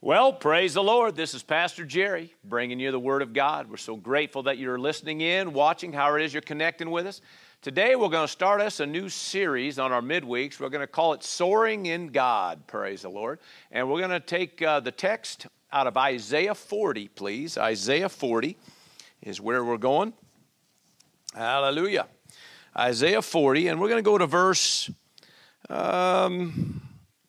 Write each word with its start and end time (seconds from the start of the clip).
Well, 0.00 0.32
praise 0.32 0.74
the 0.74 0.82
Lord. 0.82 1.16
This 1.16 1.34
is 1.34 1.42
Pastor 1.42 1.84
Jerry 1.84 2.32
bringing 2.44 2.78
you 2.78 2.92
the 2.92 3.00
Word 3.00 3.20
of 3.20 3.32
God. 3.32 3.68
We're 3.68 3.78
so 3.78 3.96
grateful 3.96 4.44
that 4.44 4.56
you're 4.56 4.78
listening 4.78 5.22
in, 5.22 5.52
watching, 5.52 5.92
how 5.92 6.14
it 6.14 6.22
is 6.22 6.32
you're 6.32 6.40
connecting 6.40 6.92
with 6.92 7.04
us. 7.04 7.20
Today, 7.62 7.96
we're 7.96 8.08
going 8.08 8.24
to 8.24 8.32
start 8.32 8.60
us 8.60 8.78
a 8.78 8.86
new 8.86 9.08
series 9.08 9.76
on 9.76 9.90
our 9.90 10.00
midweeks. 10.00 10.60
We're 10.60 10.68
going 10.68 10.82
to 10.82 10.86
call 10.86 11.14
it 11.14 11.24
Soaring 11.24 11.86
in 11.86 12.10
God, 12.10 12.64
praise 12.68 13.02
the 13.02 13.08
Lord. 13.08 13.40
And 13.72 13.90
we're 13.90 13.98
going 13.98 14.12
to 14.12 14.20
take 14.20 14.62
uh, 14.62 14.78
the 14.78 14.92
text 14.92 15.48
out 15.72 15.88
of 15.88 15.96
Isaiah 15.96 16.54
40, 16.54 17.08
please. 17.08 17.58
Isaiah 17.58 18.08
40 18.08 18.56
is 19.22 19.40
where 19.40 19.64
we're 19.64 19.78
going. 19.78 20.12
Hallelujah. 21.34 22.06
Isaiah 22.76 23.20
40, 23.20 23.66
and 23.66 23.80
we're 23.80 23.88
going 23.88 23.98
to 24.04 24.08
go 24.08 24.16
to 24.16 24.28
verse 24.28 24.92
um, 25.68 26.82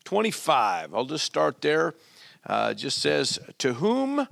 25. 0.03 0.93
I'll 0.93 1.05
just 1.05 1.25
start 1.25 1.61
there 1.61 1.95
uh, 2.49 2.73
just 2.73 2.97
says, 2.99 3.39
To 3.59 3.75
whom, 3.75 4.27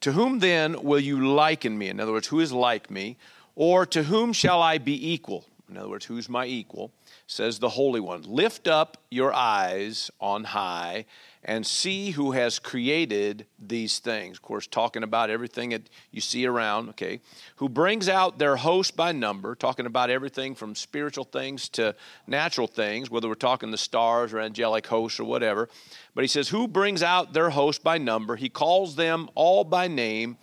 to 0.00 0.12
whom 0.12 0.40
then 0.40 0.82
will 0.82 0.98
you 0.98 1.28
liken 1.28 1.78
me? 1.78 1.88
In 1.88 2.00
other 2.00 2.12
words, 2.12 2.26
who 2.28 2.40
is 2.40 2.52
like 2.52 2.90
me? 2.90 3.16
Or 3.54 3.86
to 3.86 4.02
whom 4.02 4.32
shall 4.32 4.60
I 4.60 4.78
be 4.78 5.12
equal? 5.12 5.44
In 5.68 5.76
other 5.76 5.88
words, 5.88 6.06
who's 6.06 6.28
my 6.28 6.46
equal? 6.46 6.90
Says 7.26 7.58
the 7.58 7.68
Holy 7.68 8.00
One. 8.00 8.22
Lift 8.22 8.66
up 8.66 8.98
your 9.10 9.32
eyes 9.32 10.10
on 10.20 10.44
high 10.44 11.06
and 11.48 11.64
see 11.64 12.10
who 12.10 12.32
has 12.32 12.58
created 12.58 13.46
these 13.56 14.00
things. 14.00 14.36
Of 14.36 14.42
course, 14.42 14.66
talking 14.66 15.04
about 15.04 15.30
everything 15.30 15.70
that 15.70 15.88
you 16.10 16.20
see 16.20 16.44
around, 16.44 16.88
okay? 16.90 17.20
Who 17.56 17.68
brings 17.68 18.08
out 18.08 18.38
their 18.38 18.56
host 18.56 18.96
by 18.96 19.12
number, 19.12 19.54
talking 19.54 19.86
about 19.86 20.10
everything 20.10 20.56
from 20.56 20.74
spiritual 20.74 21.22
things 21.22 21.68
to 21.70 21.94
natural 22.26 22.66
things, 22.66 23.12
whether 23.12 23.28
we're 23.28 23.36
talking 23.36 23.70
the 23.70 23.78
stars 23.78 24.32
or 24.32 24.40
angelic 24.40 24.88
hosts 24.88 25.20
or 25.20 25.24
whatever. 25.24 25.68
But 26.16 26.24
he 26.24 26.28
says, 26.28 26.48
Who 26.48 26.66
brings 26.66 27.00
out 27.04 27.32
their 27.32 27.50
host 27.50 27.84
by 27.84 27.96
number? 27.98 28.34
He 28.34 28.48
calls 28.48 28.96
them 28.96 29.30
all 29.36 29.62
by 29.62 29.86
name 29.86 30.38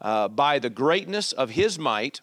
uh, 0.00 0.26
by 0.26 0.58
the 0.58 0.70
greatness 0.70 1.30
of 1.30 1.50
his 1.50 1.78
might 1.78 2.20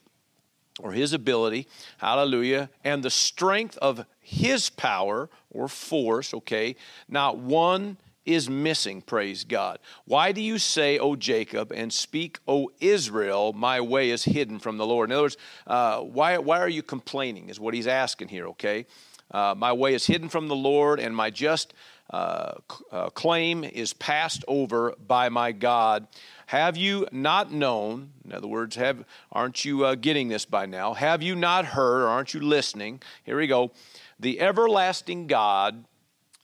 or 0.81 0.91
his 0.91 1.13
ability, 1.13 1.67
hallelujah, 1.99 2.69
and 2.83 3.01
the 3.01 3.09
strength 3.09 3.77
of 3.77 4.05
his 4.19 4.69
power 4.69 5.29
or 5.51 5.69
force, 5.69 6.33
okay? 6.33 6.75
Not 7.07 7.37
one 7.37 7.97
is 8.29 8.47
missing, 8.47 9.01
praise 9.01 9.43
God. 9.43 9.79
Why 10.05 10.31
do 10.31 10.41
you 10.41 10.59
say, 10.59 10.99
O 10.99 11.15
Jacob, 11.15 11.71
and 11.71 11.91
speak, 11.91 12.37
O 12.47 12.69
Israel, 12.79 13.53
my 13.53 13.81
way 13.81 14.11
is 14.11 14.23
hidden 14.23 14.59
from 14.59 14.77
the 14.77 14.85
Lord? 14.85 15.09
In 15.09 15.13
other 15.13 15.23
words, 15.23 15.37
uh, 15.65 15.99
why, 16.01 16.37
why 16.37 16.59
are 16.59 16.69
you 16.69 16.83
complaining, 16.83 17.49
is 17.49 17.59
what 17.59 17.73
he's 17.73 17.87
asking 17.87 18.27
here, 18.27 18.47
okay? 18.49 18.85
Uh, 19.31 19.55
my 19.57 19.73
way 19.73 19.95
is 19.95 20.05
hidden 20.05 20.29
from 20.29 20.47
the 20.47 20.55
Lord, 20.55 20.99
and 20.99 21.15
my 21.15 21.31
just 21.31 21.73
uh, 22.11 22.53
uh 22.91 23.09
claim 23.11 23.63
is 23.63 23.93
passed 23.93 24.43
over 24.47 24.95
by 25.07 25.29
my 25.29 25.51
God. 25.51 26.07
Have 26.47 26.77
you 26.77 27.07
not 27.11 27.51
known? 27.51 28.09
In 28.25 28.33
other 28.33 28.47
words, 28.47 28.75
have 28.75 29.05
aren't 29.31 29.63
you 29.63 29.85
uh, 29.85 29.93
getting 29.93 30.27
this 30.29 30.45
by 30.45 30.65
now? 30.65 30.93
Have 30.93 31.21
you 31.21 31.35
not 31.35 31.65
heard, 31.65 32.01
or 32.01 32.07
aren't 32.07 32.33
you 32.33 32.41
listening? 32.41 33.01
Here 33.23 33.37
we 33.37 33.45
go. 33.45 33.71
The 34.19 34.41
everlasting 34.41 35.27
God 35.27 35.85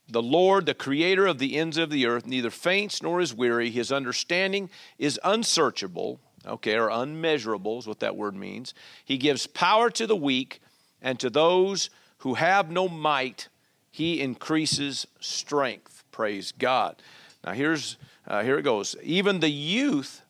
the 0.08 0.22
Lord, 0.22 0.66
the 0.66 0.74
creator 0.74 1.26
of 1.26 1.38
the 1.38 1.56
ends 1.56 1.76
of 1.78 1.90
the 1.90 2.06
earth, 2.06 2.26
neither 2.26 2.50
faints 2.50 3.02
nor 3.02 3.20
is 3.20 3.34
weary. 3.34 3.70
His 3.70 3.90
understanding 3.90 4.70
is 4.98 5.18
unsearchable, 5.24 6.20
okay, 6.46 6.76
or 6.76 6.88
unmeasurable 6.88 7.78
is 7.80 7.86
what 7.86 8.00
that 8.00 8.16
word 8.16 8.34
means. 8.34 8.72
He 9.04 9.18
gives 9.18 9.46
power 9.46 9.90
to 9.90 10.06
the 10.06 10.16
weak, 10.16 10.60
and 11.02 11.18
to 11.20 11.28
those 11.28 11.90
who 12.18 12.34
have 12.34 12.70
no 12.70 12.88
might, 12.88 13.48
he 13.90 14.20
increases 14.20 15.06
strength. 15.20 16.04
Praise 16.12 16.52
God. 16.52 16.96
Now 17.44 17.52
here's 17.52 17.96
uh, 18.26 18.42
here 18.42 18.58
it 18.58 18.62
goes. 18.62 18.96
Even 19.02 19.40
the 19.40 19.50
youth 19.50 20.22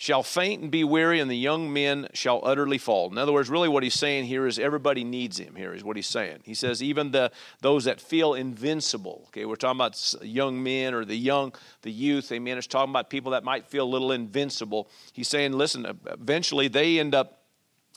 shall 0.00 0.22
faint 0.22 0.62
and 0.62 0.70
be 0.70 0.82
weary, 0.82 1.20
and 1.20 1.30
the 1.30 1.36
young 1.36 1.70
men 1.70 2.08
shall 2.14 2.40
utterly 2.42 2.78
fall. 2.78 3.10
In 3.10 3.18
other 3.18 3.34
words, 3.34 3.50
really 3.50 3.68
what 3.68 3.82
he's 3.82 3.92
saying 3.92 4.24
here 4.24 4.46
is 4.46 4.58
everybody 4.58 5.04
needs 5.04 5.38
him, 5.38 5.54
here 5.54 5.74
is 5.74 5.84
what 5.84 5.94
he's 5.94 6.06
saying. 6.06 6.38
He 6.42 6.54
says, 6.54 6.82
even 6.82 7.10
the 7.10 7.30
those 7.60 7.84
that 7.84 8.00
feel 8.00 8.32
invincible. 8.32 9.24
Okay, 9.26 9.44
we're 9.44 9.56
talking 9.56 9.76
about 9.76 10.14
young 10.22 10.62
men 10.62 10.94
or 10.94 11.04
the 11.04 11.16
young, 11.16 11.52
the 11.82 11.92
youth, 11.92 12.32
amen. 12.32 12.56
It's 12.56 12.66
talking 12.66 12.88
about 12.88 13.10
people 13.10 13.32
that 13.32 13.44
might 13.44 13.66
feel 13.66 13.84
a 13.84 13.90
little 13.90 14.10
invincible. 14.10 14.88
He's 15.12 15.28
saying, 15.28 15.52
listen, 15.52 15.86
eventually 16.06 16.68
they 16.68 16.98
end 16.98 17.14
up. 17.14 17.36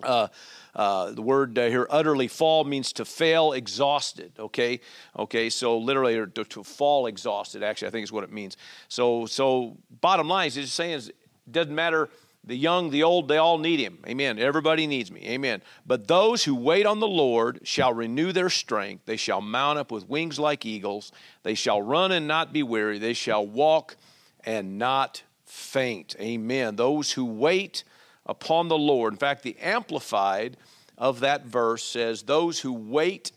Uh, 0.02 0.28
uh, 0.76 1.12
the 1.12 1.22
word 1.22 1.58
uh, 1.58 1.68
here, 1.68 1.86
utterly 1.90 2.28
fall, 2.28 2.64
means 2.64 2.92
to 2.94 3.06
fail 3.06 3.54
exhausted. 3.54 4.34
Okay, 4.40 4.82
okay. 5.20 5.50
So 5.52 5.78
literally, 5.78 6.16
to, 6.16 6.44
to, 6.44 6.64
fall 6.64 7.06
exhausted. 7.06 7.62
Actually, 7.62 7.90
I 7.90 7.92
think 7.92 8.04
is 8.04 8.12
what 8.12 8.24
it 8.24 8.32
means. 8.32 8.58
So, 8.88 9.28
so 9.28 9.78
bottom 10.02 10.28
line 10.28 10.48
is, 10.48 10.56
he's 10.56 10.74
saying 10.74 10.94
is 10.94 11.12
doesn't 11.50 11.74
matter 11.74 12.10
the 12.46 12.56
young, 12.56 12.90
the 12.90 13.04
old, 13.04 13.30
they 13.30 13.38
all 13.38 13.58
need 13.58 13.80
him. 13.80 14.00
Amen. 14.06 14.38
Everybody 14.38 14.86
needs 14.86 15.10
me. 15.10 15.22
Amen. 15.30 15.62
But 15.86 16.08
those 16.08 16.44
who 16.44 16.56
wait 16.56 16.86
on 16.86 17.00
the 17.00 17.08
Lord 17.08 17.62
shall 17.64 17.94
renew 17.94 18.34
their 18.34 18.50
strength. 18.50 19.06
They 19.06 19.16
shall 19.16 19.40
mount 19.40 19.80
up 19.80 19.92
with 19.92 20.10
wings 20.10 20.40
like 20.40 20.66
eagles. 20.66 21.14
They 21.44 21.56
shall 21.56 21.82
run 21.82 22.12
and 22.12 22.28
not 22.28 22.52
be 22.52 22.62
weary. 22.62 23.00
They 23.00 23.14
shall 23.14 23.48
walk 23.48 23.96
and 24.44 24.78
not 24.78 25.24
faint. 25.46 26.18
Amen. 26.20 26.76
Those 26.76 27.14
who 27.14 27.24
wait 27.24 27.86
upon 28.26 28.68
the 28.68 28.78
Lord. 28.78 29.14
In 29.14 29.20
fact, 29.20 29.44
the 29.44 29.58
Amplified 29.60 30.58
of 30.98 31.22
that 31.22 31.46
verse 31.46 31.84
says, 31.84 32.24
Those 32.24 32.60
who 32.60 32.74
wait 32.74 33.32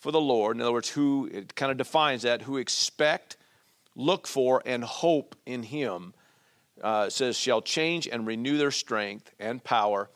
for 0.00 0.10
the 0.10 0.20
Lord, 0.20 0.56
in 0.56 0.62
other 0.62 0.72
words, 0.72 0.90
who, 0.90 1.28
it 1.32 1.54
kind 1.54 1.70
of 1.70 1.78
defines 1.78 2.22
that, 2.22 2.42
who 2.42 2.56
expect, 2.56 3.36
look 3.94 4.26
for, 4.26 4.62
and 4.66 4.82
hope 4.82 5.36
in 5.46 5.62
Him 5.62 6.12
uh, 6.82 7.10
says, 7.10 7.36
shall 7.36 7.62
change 7.62 8.06
and 8.06 8.26
renew 8.26 8.56
their 8.56 8.70
strength 8.70 9.30
and 9.38 9.62
power. 9.62 10.10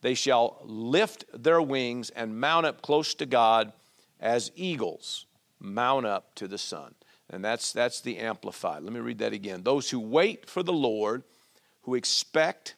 They 0.00 0.14
shall 0.14 0.58
lift 0.64 1.24
their 1.32 1.62
wings 1.62 2.10
and 2.10 2.40
mount 2.40 2.66
up 2.66 2.82
close 2.82 3.14
to 3.14 3.26
God 3.26 3.72
as 4.20 4.50
eagles 4.54 5.26
mount 5.62 6.06
up 6.06 6.34
to 6.34 6.48
the 6.48 6.58
sun. 6.58 6.94
And 7.30 7.44
that's, 7.44 7.72
that's 7.72 8.00
the 8.00 8.18
Amplified. 8.18 8.82
Let 8.82 8.92
me 8.92 9.00
read 9.00 9.18
that 9.18 9.32
again. 9.32 9.62
Those 9.62 9.90
who 9.90 10.00
wait 10.00 10.48
for 10.48 10.62
the 10.62 10.72
Lord, 10.72 11.22
who 11.82 11.94
expect, 11.94 12.74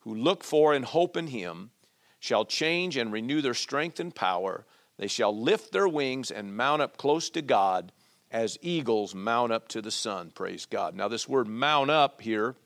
who 0.00 0.14
look 0.14 0.44
for 0.44 0.74
and 0.74 0.84
hope 0.84 1.16
in 1.16 1.28
Him, 1.28 1.70
shall 2.18 2.44
change 2.44 2.96
and 2.96 3.12
renew 3.12 3.40
their 3.40 3.54
strength 3.54 3.98
and 3.98 4.14
power. 4.14 4.66
They 4.98 5.06
shall 5.06 5.36
lift 5.36 5.72
their 5.72 5.88
wings 5.88 6.30
and 6.30 6.56
mount 6.56 6.82
up 6.82 6.96
close 6.96 7.30
to 7.30 7.42
God 7.42 7.92
as 8.32 8.58
eagles 8.62 9.14
mount 9.14 9.52
up 9.52 9.68
to 9.68 9.82
the 9.82 9.90
sun. 9.90 10.32
Praise 10.34 10.66
God. 10.66 10.96
Now, 10.96 11.06
this 11.06 11.28
word 11.28 11.46
mount 11.46 11.90
up 11.90 12.22
here 12.22 12.56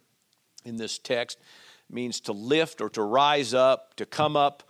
in 0.64 0.76
this 0.76 0.96
text 0.96 1.38
means 1.90 2.20
to 2.20 2.32
lift 2.32 2.80
or 2.80 2.88
to 2.90 3.02
rise 3.02 3.52
up, 3.52 3.94
to 3.96 4.06
come 4.06 4.36
up, 4.36 4.62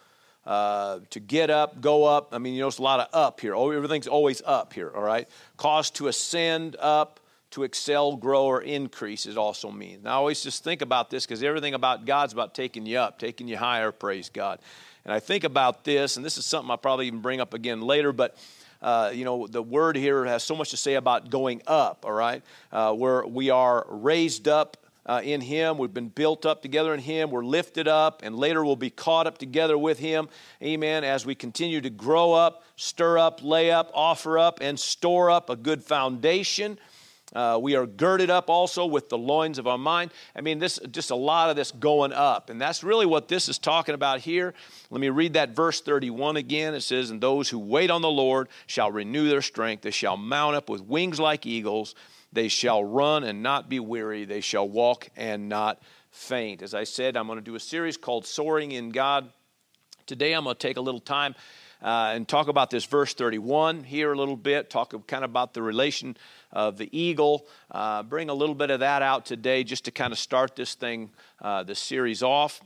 uh, 0.46 1.00
to 1.10 1.20
get 1.20 1.50
up, 1.50 1.80
go 1.80 2.04
up. 2.04 2.30
I 2.32 2.38
mean, 2.38 2.54
you 2.54 2.60
know, 2.60 2.68
it's 2.68 2.78
a 2.78 2.82
lot 2.82 3.00
of 3.00 3.08
up 3.12 3.40
here. 3.40 3.54
Oh, 3.54 3.70
everything's 3.70 4.06
always 4.06 4.40
up 4.44 4.72
here, 4.72 4.90
all 4.94 5.02
right? 5.02 5.28
Cause 5.56 5.90
to 5.92 6.08
ascend 6.08 6.76
up, 6.78 7.20
to 7.50 7.62
excel, 7.62 8.16
grow, 8.16 8.44
or 8.44 8.62
increase, 8.62 9.26
it 9.26 9.36
also 9.36 9.70
means. 9.70 10.04
Now, 10.04 10.10
I 10.10 10.14
always 10.14 10.42
just 10.42 10.64
think 10.64 10.82
about 10.82 11.10
this 11.10 11.26
because 11.26 11.42
everything 11.42 11.74
about 11.74 12.06
God's 12.06 12.32
about 12.32 12.54
taking 12.54 12.86
you 12.86 12.98
up, 12.98 13.18
taking 13.18 13.48
you 13.48 13.56
higher, 13.56 13.92
praise 13.92 14.30
God. 14.30 14.60
And 15.04 15.12
I 15.12 15.20
think 15.20 15.44
about 15.44 15.84
this, 15.84 16.16
and 16.16 16.24
this 16.24 16.38
is 16.38 16.46
something 16.46 16.70
I'll 16.70 16.78
probably 16.78 17.06
even 17.06 17.20
bring 17.20 17.40
up 17.40 17.54
again 17.54 17.82
later, 17.82 18.12
but 18.12 18.36
uh, 18.82 19.10
you 19.12 19.24
know, 19.24 19.46
the 19.46 19.62
word 19.62 19.96
here 19.96 20.24
has 20.24 20.42
so 20.42 20.54
much 20.54 20.70
to 20.70 20.76
say 20.76 20.94
about 20.94 21.30
going 21.30 21.62
up, 21.66 22.04
all 22.04 22.12
right? 22.12 22.42
Uh, 22.72 22.92
where 22.92 23.26
we 23.26 23.50
are 23.50 23.86
raised 23.88 24.48
up 24.48 24.76
uh, 25.06 25.20
in 25.22 25.40
Him. 25.40 25.78
We've 25.78 25.92
been 25.92 26.08
built 26.08 26.44
up 26.44 26.62
together 26.62 26.92
in 26.92 27.00
Him. 27.00 27.30
We're 27.30 27.44
lifted 27.44 27.88
up, 27.88 28.22
and 28.22 28.36
later 28.36 28.64
we'll 28.64 28.76
be 28.76 28.90
caught 28.90 29.26
up 29.26 29.38
together 29.38 29.78
with 29.78 29.98
Him. 29.98 30.28
Amen. 30.62 31.04
As 31.04 31.24
we 31.24 31.34
continue 31.34 31.80
to 31.80 31.90
grow 31.90 32.32
up, 32.32 32.64
stir 32.76 33.18
up, 33.18 33.42
lay 33.42 33.70
up, 33.70 33.90
offer 33.94 34.38
up, 34.38 34.58
and 34.60 34.78
store 34.78 35.30
up 35.30 35.48
a 35.48 35.56
good 35.56 35.82
foundation 35.82 36.78
uh, 37.34 37.58
we 37.60 37.74
are 37.74 37.86
girded 37.86 38.30
up 38.30 38.48
also 38.48 38.86
with 38.86 39.08
the 39.08 39.18
loins 39.18 39.58
of 39.58 39.66
our 39.66 39.78
mind. 39.78 40.12
I 40.34 40.40
mean, 40.40 40.58
this 40.58 40.78
just 40.90 41.10
a 41.10 41.16
lot 41.16 41.50
of 41.50 41.56
this 41.56 41.72
going 41.72 42.12
up, 42.12 42.50
and 42.50 42.60
that's 42.60 42.84
really 42.84 43.06
what 43.06 43.28
this 43.28 43.48
is 43.48 43.58
talking 43.58 43.94
about 43.94 44.20
here. 44.20 44.54
Let 44.90 45.00
me 45.00 45.08
read 45.08 45.32
that 45.32 45.50
verse 45.50 45.80
31 45.80 46.36
again. 46.36 46.74
It 46.74 46.82
says, 46.82 47.10
"And 47.10 47.20
those 47.20 47.48
who 47.48 47.58
wait 47.58 47.90
on 47.90 48.02
the 48.02 48.10
Lord 48.10 48.48
shall 48.66 48.92
renew 48.92 49.28
their 49.28 49.42
strength; 49.42 49.82
they 49.82 49.90
shall 49.90 50.16
mount 50.16 50.54
up 50.54 50.68
with 50.68 50.82
wings 50.82 51.18
like 51.18 51.46
eagles. 51.46 51.94
They 52.32 52.48
shall 52.48 52.84
run 52.84 53.24
and 53.24 53.42
not 53.42 53.68
be 53.68 53.80
weary; 53.80 54.24
they 54.24 54.40
shall 54.40 54.68
walk 54.68 55.08
and 55.16 55.48
not 55.48 55.82
faint." 56.10 56.62
As 56.62 56.74
I 56.74 56.84
said, 56.84 57.16
I'm 57.16 57.26
going 57.26 57.38
to 57.38 57.44
do 57.44 57.56
a 57.56 57.60
series 57.60 57.96
called 57.96 58.24
"Soaring 58.24 58.70
in 58.70 58.90
God." 58.90 59.32
Today, 60.06 60.32
I'm 60.32 60.44
going 60.44 60.54
to 60.54 60.68
take 60.68 60.76
a 60.76 60.80
little 60.80 61.00
time 61.00 61.34
uh, 61.86 62.10
and 62.14 62.26
talk 62.26 62.48
about 62.48 62.68
this 62.68 62.84
verse 62.84 63.14
31 63.14 63.84
here 63.84 64.12
a 64.12 64.16
little 64.18 64.36
bit, 64.36 64.68
talk 64.68 64.90
kind 65.06 65.22
of 65.22 65.30
about 65.30 65.54
the 65.54 65.62
relation 65.62 66.16
of 66.50 66.78
the 66.78 66.88
eagle. 66.90 67.46
Uh, 67.70 68.02
bring 68.02 68.28
a 68.28 68.34
little 68.34 68.56
bit 68.56 68.72
of 68.72 68.80
that 68.80 69.02
out 69.02 69.24
today 69.24 69.62
just 69.62 69.84
to 69.84 69.92
kind 69.92 70.12
of 70.12 70.18
start 70.18 70.56
this 70.56 70.74
thing, 70.74 71.10
uh, 71.40 71.62
this 71.62 71.78
series 71.78 72.24
off. 72.24 72.60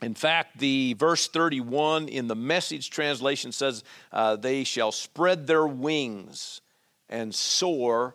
In 0.00 0.14
fact, 0.14 0.58
the 0.58 0.94
verse 0.94 1.28
31 1.28 2.08
in 2.08 2.28
the 2.28 2.34
message 2.34 2.88
translation 2.88 3.52
says, 3.52 3.84
uh, 4.10 4.36
They 4.36 4.64
shall 4.64 4.90
spread 4.90 5.46
their 5.46 5.66
wings 5.66 6.62
and 7.10 7.34
soar 7.34 8.14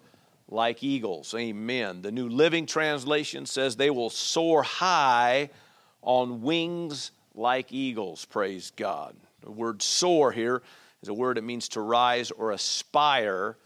like 0.50 0.84
eagles. 0.84 1.36
Amen. 1.36 2.02
The 2.02 2.12
New 2.12 2.30
Living 2.30 2.66
Translation 2.66 3.46
says 3.46 3.76
they 3.76 3.92
will 3.92 4.10
soar 4.10 4.64
high 4.64 5.52
on 6.02 6.42
wings 6.42 7.12
like 7.36 7.72
eagles. 7.72 8.26
Praise 8.26 8.72
God. 8.76 9.16
The 9.46 9.52
word 9.52 9.82
soar 9.82 10.32
here 10.32 10.64
is 11.02 11.08
a 11.08 11.14
word 11.14 11.38
that 11.38 11.44
means 11.44 11.70
to 11.70 11.82
rise 11.82 12.32
or 12.32 12.52
aspire 12.52 13.58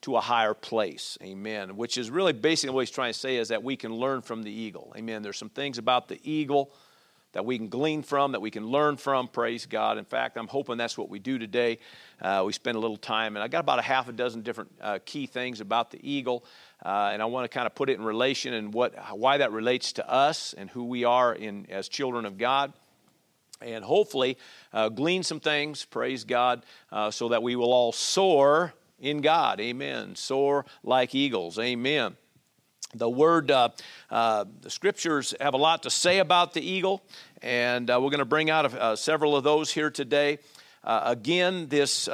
to 0.00 0.16
a 0.16 0.20
higher 0.20 0.54
place. 0.54 1.18
Amen. 1.22 1.76
Which 1.76 1.98
is 1.98 2.10
really 2.10 2.32
basically 2.32 2.74
what 2.74 2.80
he's 2.80 2.90
trying 2.90 3.12
to 3.12 3.18
say 3.18 3.36
is 3.36 3.48
that 3.48 3.62
we 3.62 3.76
can 3.76 3.94
learn 3.94 4.22
from 4.22 4.42
the 4.42 4.50
eagle. 4.50 4.94
Amen. 4.96 5.22
There's 5.22 5.36
some 5.36 5.50
things 5.50 5.76
about 5.76 6.08
the 6.08 6.18
eagle 6.22 6.72
that 7.32 7.44
we 7.44 7.58
can 7.58 7.68
glean 7.68 8.02
from, 8.02 8.32
that 8.32 8.40
we 8.40 8.50
can 8.50 8.66
learn 8.66 8.96
from. 8.96 9.28
Praise 9.28 9.66
God. 9.66 9.98
In 9.98 10.06
fact, 10.06 10.38
I'm 10.38 10.46
hoping 10.46 10.78
that's 10.78 10.96
what 10.96 11.10
we 11.10 11.18
do 11.18 11.38
today. 11.38 11.78
Uh, 12.22 12.42
we 12.46 12.54
spend 12.54 12.76
a 12.76 12.80
little 12.80 12.96
time, 12.96 13.36
and 13.36 13.42
I 13.42 13.48
got 13.48 13.60
about 13.60 13.78
a 13.78 13.82
half 13.82 14.08
a 14.08 14.12
dozen 14.12 14.40
different 14.40 14.70
uh, 14.80 14.98
key 15.04 15.26
things 15.26 15.60
about 15.60 15.90
the 15.90 16.00
eagle, 16.02 16.42
uh, 16.82 17.10
and 17.12 17.20
I 17.20 17.26
want 17.26 17.44
to 17.44 17.54
kind 17.54 17.66
of 17.66 17.74
put 17.74 17.90
it 17.90 17.98
in 17.98 18.04
relation 18.04 18.54
and 18.54 18.72
what 18.72 18.94
why 19.14 19.36
that 19.38 19.52
relates 19.52 19.92
to 19.94 20.10
us 20.10 20.54
and 20.56 20.70
who 20.70 20.84
we 20.84 21.04
are 21.04 21.34
in 21.34 21.66
as 21.68 21.88
children 21.88 22.24
of 22.24 22.38
God. 22.38 22.72
And 23.60 23.84
hopefully, 23.84 24.38
uh, 24.72 24.88
glean 24.88 25.22
some 25.22 25.40
things, 25.40 25.84
praise 25.84 26.24
God, 26.24 26.64
uh, 26.92 27.10
so 27.10 27.28
that 27.30 27.42
we 27.42 27.56
will 27.56 27.72
all 27.72 27.92
soar 27.92 28.72
in 29.00 29.20
God. 29.20 29.60
Amen. 29.60 30.14
Soar 30.14 30.64
like 30.82 31.14
eagles. 31.14 31.58
Amen. 31.58 32.16
The 32.94 33.08
word, 33.08 33.50
uh, 33.50 33.70
uh, 34.10 34.44
the 34.62 34.70
scriptures 34.70 35.34
have 35.40 35.54
a 35.54 35.58
lot 35.58 35.82
to 35.82 35.90
say 35.90 36.20
about 36.20 36.54
the 36.54 36.62
eagle, 36.62 37.02
and 37.42 37.90
uh, 37.90 38.00
we're 38.00 38.10
going 38.10 38.18
to 38.20 38.24
bring 38.24 38.48
out 38.48 38.72
uh, 38.72 38.96
several 38.96 39.36
of 39.36 39.44
those 39.44 39.70
here 39.70 39.90
today. 39.90 40.38
Again, 40.84 41.68
this, 41.68 42.08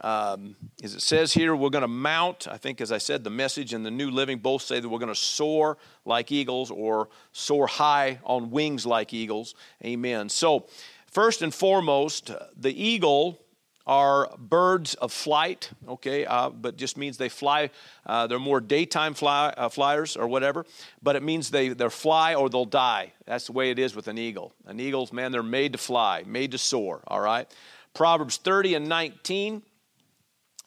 um, 0.00 0.56
as 0.82 0.94
it 0.94 1.02
says 1.02 1.32
here, 1.32 1.56
we're 1.56 1.70
going 1.70 1.82
to 1.82 1.88
mount. 1.88 2.46
I 2.48 2.56
think, 2.56 2.80
as 2.80 2.92
I 2.92 2.98
said, 2.98 3.24
the 3.24 3.30
message 3.30 3.72
and 3.72 3.84
the 3.84 3.90
New 3.90 4.10
Living 4.10 4.38
both 4.38 4.62
say 4.62 4.80
that 4.80 4.88
we're 4.88 4.98
going 4.98 5.12
to 5.12 5.20
soar 5.20 5.78
like 6.04 6.30
eagles 6.30 6.70
or 6.70 7.08
soar 7.32 7.66
high 7.66 8.20
on 8.24 8.50
wings 8.50 8.86
like 8.86 9.12
eagles. 9.12 9.54
Amen. 9.84 10.28
So, 10.28 10.66
first 11.06 11.42
and 11.42 11.52
foremost, 11.52 12.30
the 12.56 12.72
eagle 12.72 13.40
are 13.88 14.28
birds 14.36 14.94
of 14.94 15.10
flight, 15.10 15.70
okay, 15.88 16.26
uh, 16.26 16.50
but 16.50 16.76
just 16.76 16.98
means 16.98 17.16
they 17.16 17.30
fly. 17.30 17.70
Uh, 18.04 18.26
they're 18.26 18.38
more 18.38 18.60
daytime 18.60 19.14
fly, 19.14 19.52
uh, 19.56 19.70
flyers 19.70 20.14
or 20.14 20.28
whatever, 20.28 20.66
but 21.02 21.16
it 21.16 21.22
means 21.22 21.50
they, 21.50 21.70
they'll 21.70 21.88
fly 21.88 22.34
or 22.34 22.50
they'll 22.50 22.66
die. 22.66 23.12
That's 23.24 23.46
the 23.46 23.52
way 23.52 23.70
it 23.70 23.78
is 23.78 23.96
with 23.96 24.06
an 24.06 24.18
eagle. 24.18 24.52
An 24.66 24.78
eagle's, 24.78 25.10
man, 25.10 25.32
they're 25.32 25.42
made 25.42 25.72
to 25.72 25.78
fly, 25.78 26.22
made 26.26 26.52
to 26.52 26.58
soar, 26.58 27.02
all 27.06 27.20
right? 27.20 27.50
Proverbs 27.94 28.36
30 28.36 28.74
and 28.74 28.88
19 28.88 29.62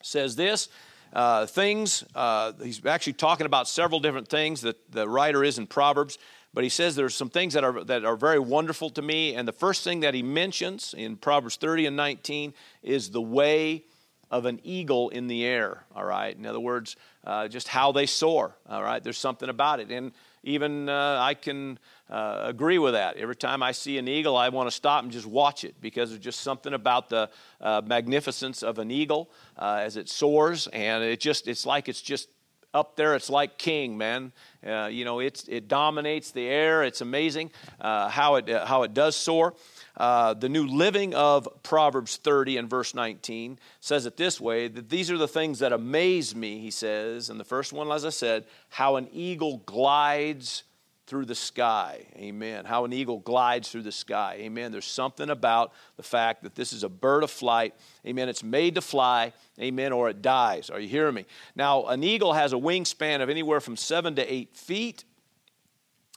says 0.04 0.36
this. 0.36 0.70
Uh, 1.14 1.46
things, 1.46 2.06
uh, 2.16 2.54
he's 2.64 2.86
actually 2.86 3.14
talking 3.14 3.46
about 3.46 3.68
several 3.68 4.00
different 4.00 4.30
things 4.30 4.62
that 4.62 4.92
the 4.92 5.08
writer 5.08 5.44
is 5.44 5.58
in 5.58 5.68
Proverbs. 5.68 6.18
But 6.54 6.64
he 6.64 6.70
says 6.70 6.96
there's 6.96 7.16
some 7.16 7.30
things 7.30 7.54
that 7.54 7.64
are, 7.64 7.84
that 7.86 8.04
are 8.04 8.16
very 8.16 8.40
wonderful 8.40 8.90
to 8.92 9.02
me. 9.02 9.36
And 9.36 9.48
the 9.48 9.54
first 9.54 9.84
thing 9.84 10.02
that 10.02 10.14
he 10.14 10.24
mentions 10.24 10.94
in 10.98 11.16
Proverbs 11.16 11.56
30 11.56 11.88
and 11.88 11.96
19 11.96 12.54
is 12.84 13.10
the 13.12 13.22
way 13.22 13.86
of 14.30 14.46
an 14.46 14.60
eagle 14.64 15.10
in 15.10 15.28
the 15.28 15.46
air. 15.46 15.86
All 15.96 16.06
right. 16.06 16.36
In 16.36 16.46
other 16.46 16.60
words, 16.60 16.96
uh, 17.26 17.48
just 17.48 17.68
how 17.68 17.92
they 17.92 18.06
soar. 18.06 18.56
All 18.70 18.84
right. 18.84 19.04
There's 19.04 19.18
something 19.18 19.50
about 19.50 19.80
it. 19.80 19.92
And 19.92 20.12
even 20.44 20.90
uh, 20.90 21.18
I 21.22 21.34
can 21.34 21.78
uh, 22.10 22.42
agree 22.44 22.80
with 22.80 22.94
that. 22.94 23.18
Every 23.18 23.36
time 23.36 23.62
I 23.62 23.72
see 23.72 23.98
an 23.98 24.08
eagle, 24.08 24.36
I 24.36 24.50
want 24.50 24.68
to 24.68 24.76
stop 24.76 25.04
and 25.04 25.12
just 25.12 25.28
watch 25.28 25.64
it 25.64 25.76
because 25.80 26.10
there's 26.10 26.22
just 26.22 26.42
something 26.42 26.74
about 26.74 27.10
the 27.10 27.30
uh, 27.60 27.82
magnificence 27.86 28.64
of 28.64 28.80
an 28.80 28.92
eagle 28.92 29.32
uh, 29.58 29.80
as 29.82 29.98
it 29.98 30.10
soars. 30.10 30.68
And 30.68 31.04
it 31.04 31.20
just, 31.20 31.48
it's 31.48 31.66
like 31.66 31.88
it's 31.88 32.02
just 32.02 32.30
up 32.74 32.96
there, 32.96 33.16
it's 33.16 33.30
like 33.30 33.58
king, 33.58 33.98
man. 33.98 34.32
Uh, 34.66 34.88
you 34.92 35.06
know, 35.06 35.20
it's, 35.20 35.48
it 35.48 35.68
dominates 35.68 36.32
the 36.32 36.48
air. 36.48 36.84
It's 36.84 37.02
amazing 37.02 37.52
uh, 37.80 38.10
how, 38.10 38.36
it, 38.36 38.50
uh, 38.50 38.66
how 38.66 38.84
it 38.84 38.94
does 38.94 39.16
soar. 39.16 39.54
Uh, 39.98 40.34
the 40.34 40.50
New 40.50 40.66
Living 40.66 41.14
of 41.14 41.48
Proverbs 41.64 42.18
30 42.18 42.58
and 42.58 42.70
verse 42.70 42.96
19 42.96 43.60
says 43.82 44.06
it 44.06 44.16
this 44.18 44.40
way 44.40 44.68
that 44.68 44.90
these 44.90 45.12
are 45.12 45.18
the 45.18 45.28
things 45.28 45.60
that 45.60 45.74
amaze 45.74 46.34
me, 46.34 46.60
he 46.60 46.72
says. 46.72 47.30
And 47.30 47.40
the 47.40 47.46
first 47.46 47.74
one, 47.74 47.92
as 47.92 48.06
I 48.06 48.10
said, 48.10 48.46
how 48.70 48.96
an 48.96 49.10
eagle 49.12 49.58
glides 49.66 50.64
through 51.08 51.26
the 51.26 51.36
sky. 51.36 52.06
Amen. 52.16 52.66
How 52.66 52.86
an 52.86 52.94
eagle 52.94 53.20
glides 53.20 53.70
through 53.70 53.82
the 53.82 53.92
sky. 53.92 54.38
Amen. 54.40 54.72
There's 54.72 54.86
something 54.86 55.30
about 55.30 55.74
the 55.98 56.04
fact 56.04 56.44
that 56.44 56.56
this 56.56 56.72
is 56.74 56.84
a 56.84 56.90
bird 56.90 57.24
of 57.24 57.32
flight. 57.32 57.74
Amen. 58.06 58.30
It's 58.30 58.44
made 58.44 58.76
to 58.76 58.82
fly. 58.82 59.34
Amen. 59.60 59.92
Or 59.92 60.10
it 60.10 60.22
dies. 60.22 60.70
Are 60.70 60.80
you 60.80 60.88
hearing 60.88 61.16
me? 61.16 61.26
Now, 61.56 61.86
an 61.88 62.04
eagle 62.04 62.34
has 62.34 62.54
a 62.54 62.58
wingspan 62.58 63.22
of 63.22 63.30
anywhere 63.30 63.60
from 63.60 63.76
seven 63.76 64.16
to 64.16 64.34
eight 64.34 64.56
feet. 64.56 65.04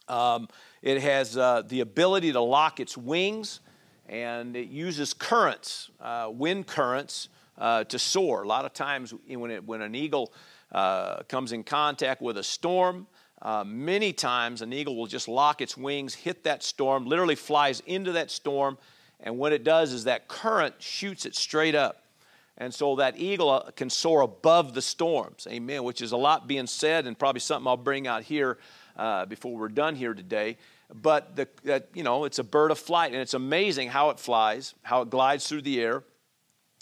Um, 0.07 0.47
it 0.81 1.01
has 1.01 1.35
uh, 1.35 1.63
the 1.67 1.81
ability 1.81 2.31
to 2.33 2.41
lock 2.41 2.79
its 2.79 2.95
wings, 2.95 3.59
and 4.07 4.55
it 4.55 4.67
uses 4.67 5.13
currents, 5.13 5.89
uh, 5.99 6.29
wind 6.31 6.67
currents, 6.67 7.29
uh, 7.57 7.85
to 7.85 7.97
soar. 7.97 8.43
A 8.43 8.47
lot 8.47 8.65
of 8.65 8.73
times, 8.73 9.13
when, 9.27 9.49
it, 9.49 9.65
when 9.65 9.81
an 9.81 9.95
eagle 9.95 10.31
uh, 10.71 11.23
comes 11.23 11.53
in 11.53 11.63
contact 11.63 12.21
with 12.21 12.37
a 12.37 12.43
storm, 12.43 13.07
uh, 13.45 13.63
many 13.63 14.11
times, 14.11 14.63
an 14.63 14.73
eagle 14.73 14.95
will 14.95 15.05
just 15.05 15.27
lock 15.27 15.61
its 15.61 15.77
wings, 15.77 16.15
hit 16.15 16.45
that 16.45 16.63
storm, 16.63 17.05
literally 17.05 17.35
flies 17.35 17.79
into 17.85 18.13
that 18.13 18.31
storm, 18.31 18.75
and 19.19 19.37
what 19.37 19.53
it 19.53 19.63
does 19.63 19.93
is 19.93 20.05
that 20.05 20.27
current 20.27 20.73
shoots 20.79 21.27
it 21.27 21.35
straight 21.35 21.75
up. 21.75 22.01
And 22.57 22.73
so 22.73 22.95
that 22.95 23.19
eagle 23.19 23.51
uh, 23.51 23.69
can 23.75 23.91
soar 23.91 24.21
above 24.21 24.73
the 24.73 24.81
storms. 24.81 25.45
Amen. 25.47 25.83
Which 25.83 26.01
is 26.01 26.11
a 26.11 26.17
lot 26.17 26.47
being 26.47 26.65
said, 26.65 27.05
and 27.05 27.17
probably 27.17 27.39
something 27.39 27.67
I'll 27.67 27.77
bring 27.77 28.07
out 28.07 28.23
here 28.23 28.57
uh, 28.97 29.27
before 29.27 29.55
we're 29.55 29.69
done 29.69 29.93
here 29.95 30.15
today. 30.15 30.57
But 30.91 31.35
the, 31.35 31.47
that, 31.65 31.89
you 31.93 32.01
know, 32.01 32.25
it's 32.25 32.39
a 32.39 32.43
bird 32.43 32.71
of 32.71 32.79
flight, 32.79 33.11
and 33.11 33.21
it's 33.21 33.35
amazing 33.35 33.89
how 33.89 34.09
it 34.09 34.19
flies, 34.19 34.73
how 34.81 35.03
it 35.03 35.11
glides 35.11 35.47
through 35.47 35.61
the 35.61 35.79
air. 35.79 36.03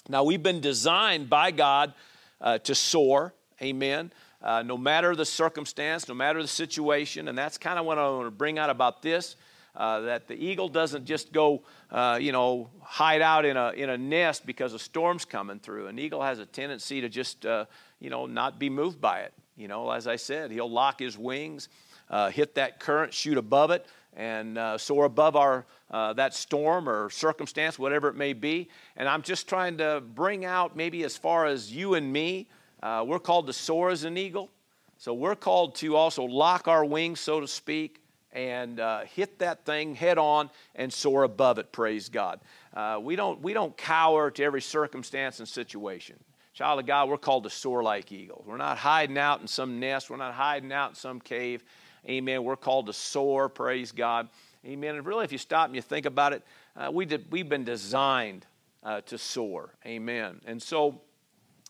Now 0.08 0.24
we've 0.24 0.44
been 0.44 0.62
designed 0.62 1.30
by 1.30 1.52
God 1.52 1.94
uh, 2.40 2.60
to 2.60 2.74
soar. 2.74 3.34
Amen 3.62 4.14
uh, 4.44 4.62
no 4.62 4.78
matter 4.78 5.16
the 5.16 5.26
circumstance, 5.26 6.08
no 6.08 6.14
matter 6.14 6.42
the 6.42 6.48
situation. 6.48 7.28
And 7.28 7.38
that's 7.38 7.58
kind 7.58 7.80
of 7.80 7.86
what 7.86 7.98
I 7.98 8.08
want 8.10 8.28
to 8.28 8.32
bring 8.32 8.60
out 8.60 8.70
about 8.70 9.02
this. 9.02 9.36
Uh, 9.76 10.02
that 10.02 10.28
the 10.28 10.36
eagle 10.36 10.70
doesn't 10.70 11.04
just 11.04 11.34
go, 11.34 11.64
uh, 11.90 12.20
you 12.22 12.32
know, 12.32 12.70
hide 12.84 13.22
out 13.22 13.44
in 13.44 13.58
a, 13.58 13.72
in 13.72 13.90
a 13.90 13.98
nest 13.98 14.46
because 14.46 14.76
a 14.76 14.78
storm's 14.78 15.26
coming 15.26 15.58
through. 15.58 15.88
An 15.88 15.98
eagle 15.98 16.22
has 16.22 16.38
a 16.38 16.46
tendency 16.46 17.02
to 17.02 17.10
just, 17.10 17.44
uh, 17.44 17.66
you 18.00 18.12
know, 18.12 18.28
not 18.28 18.60
be 18.60 18.70
moved 18.70 19.02
by 19.02 19.22
it. 19.22 19.34
You 19.58 19.68
know, 19.68 19.90
as 19.90 20.06
I 20.06 20.18
said, 20.18 20.52
he'll 20.52 20.70
lock 20.70 21.00
his 21.00 21.18
wings, 21.18 21.70
uh, 22.12 22.30
hit 22.30 22.54
that 22.54 22.80
current, 22.80 23.16
shoot 23.16 23.36
above 23.36 23.72
it, 23.72 23.88
and 24.16 24.60
uh, 24.60 24.78
soar 24.78 25.06
above 25.06 25.36
our 25.36 25.66
uh, 25.90 26.14
that 26.14 26.34
storm 26.34 26.88
or 26.88 27.10
circumstance, 27.10 27.80
whatever 27.80 28.10
it 28.10 28.16
may 28.16 28.34
be. 28.34 28.70
And 28.96 29.08
I'm 29.08 29.22
just 29.22 29.48
trying 29.48 29.78
to 29.78 30.04
bring 30.14 30.46
out 30.46 30.76
maybe 30.76 31.04
as 31.04 31.18
far 31.18 31.46
as 31.46 31.72
you 31.72 31.96
and 31.96 32.12
me, 32.14 32.48
uh, 32.84 33.04
we're 33.08 33.18
called 33.18 33.48
to 33.48 33.54
soar 33.54 33.90
as 33.92 34.04
an 34.04 34.18
eagle. 34.18 34.52
So 34.98 35.14
we're 35.14 35.36
called 35.36 35.76
to 35.76 35.96
also 35.96 36.24
lock 36.24 36.68
our 36.68 36.84
wings, 36.84 37.22
so 37.22 37.40
to 37.40 37.48
speak, 37.48 38.02
and 38.34 38.80
uh, 38.80 39.02
hit 39.06 39.40
that 39.40 39.66
thing 39.66 39.96
head 39.96 40.18
on 40.18 40.50
and 40.76 40.92
soar 40.92 41.24
above 41.24 41.60
it, 41.60 41.72
praise 41.72 42.10
God. 42.10 42.42
Uh, 42.74 43.00
we, 43.02 43.16
don't, 43.16 43.42
we 43.42 43.54
don't 43.54 43.76
cower 43.78 44.30
to 44.32 44.44
every 44.44 44.62
circumstance 44.62 45.40
and 45.40 45.48
situation. 45.48 46.18
Child 46.54 46.82
of 46.82 46.86
God, 46.86 47.10
we're 47.10 47.18
called 47.18 47.46
to 47.46 47.50
soar 47.50 47.82
like 47.82 48.12
eagles. 48.12 48.44
We're 48.46 48.58
not 48.58 48.78
hiding 48.78 49.18
out 49.18 49.40
in 49.40 49.48
some 49.48 49.80
nest, 49.80 50.10
we're 50.10 50.18
not 50.18 50.34
hiding 50.34 50.72
out 50.74 50.92
in 50.92 50.96
some 50.96 51.22
cave. 51.22 51.64
Amen. 52.08 52.44
We're 52.44 52.58
called 52.58 52.88
to 52.88 52.94
soar, 52.94 53.48
praise 53.48 53.94
God. 53.94 54.28
Amen. 54.66 54.96
And 54.96 55.06
really, 55.06 55.24
if 55.24 55.32
you 55.32 55.38
stop 55.38 55.68
and 55.68 55.76
you 55.76 55.82
think 55.82 56.06
about 56.06 56.34
it, 56.34 56.44
uh, 56.76 56.92
we 56.92 57.06
did, 57.06 57.32
we've 57.32 57.48
been 57.48 57.64
designed 57.64 58.46
uh, 58.84 59.00
to 59.02 59.18
soar. 59.18 59.74
Amen. 59.86 60.42
And 60.46 60.62
so, 60.62 61.00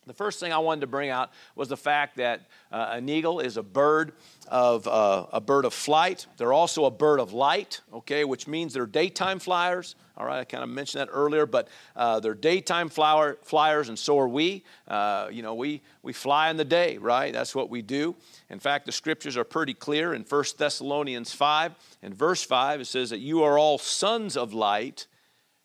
the 0.05 0.13
first 0.13 0.39
thing 0.39 0.51
I 0.51 0.57
wanted 0.57 0.81
to 0.81 0.87
bring 0.87 1.09
out 1.09 1.31
was 1.55 1.69
the 1.69 1.77
fact 1.77 2.17
that 2.17 2.41
uh, 2.71 2.89
an 2.91 3.07
eagle 3.07 3.39
is 3.39 3.57
a 3.57 3.63
bird 3.63 4.13
of 4.47 4.87
uh, 4.87 5.27
a 5.31 5.39
bird 5.39 5.65
of 5.65 5.73
flight. 5.73 6.27
They're 6.37 6.53
also 6.53 6.85
a 6.85 6.91
bird 6.91 7.19
of 7.19 7.33
light, 7.33 7.81
okay, 7.93 8.25
which 8.25 8.47
means 8.47 8.73
they're 8.73 8.85
daytime 8.85 9.39
flyers. 9.39 9.95
All 10.15 10.25
right, 10.25 10.39
I 10.39 10.43
kind 10.43 10.63
of 10.63 10.69
mentioned 10.69 11.01
that 11.01 11.09
earlier, 11.11 11.45
but 11.47 11.69
uh, 11.95 12.19
they're 12.19 12.35
daytime 12.35 12.89
flower, 12.89 13.37
flyers, 13.41 13.89
and 13.89 13.97
so 13.97 14.19
are 14.19 14.27
we. 14.27 14.63
Uh, 14.87 15.29
you 15.31 15.41
know, 15.41 15.55
we 15.55 15.81
we 16.03 16.13
fly 16.13 16.49
in 16.49 16.57
the 16.57 16.65
day, 16.65 16.97
right? 16.97 17.33
That's 17.33 17.55
what 17.55 17.69
we 17.69 17.81
do. 17.81 18.15
In 18.49 18.59
fact, 18.59 18.85
the 18.85 18.91
scriptures 18.91 19.37
are 19.37 19.43
pretty 19.43 19.73
clear 19.73 20.13
in 20.13 20.23
1 20.23 20.43
Thessalonians 20.57 21.33
5 21.33 21.73
and 22.03 22.13
verse 22.13 22.43
5. 22.43 22.81
It 22.81 22.85
says 22.85 23.09
that 23.09 23.19
you 23.19 23.43
are 23.43 23.57
all 23.57 23.77
sons 23.77 24.37
of 24.37 24.53
light 24.53 25.07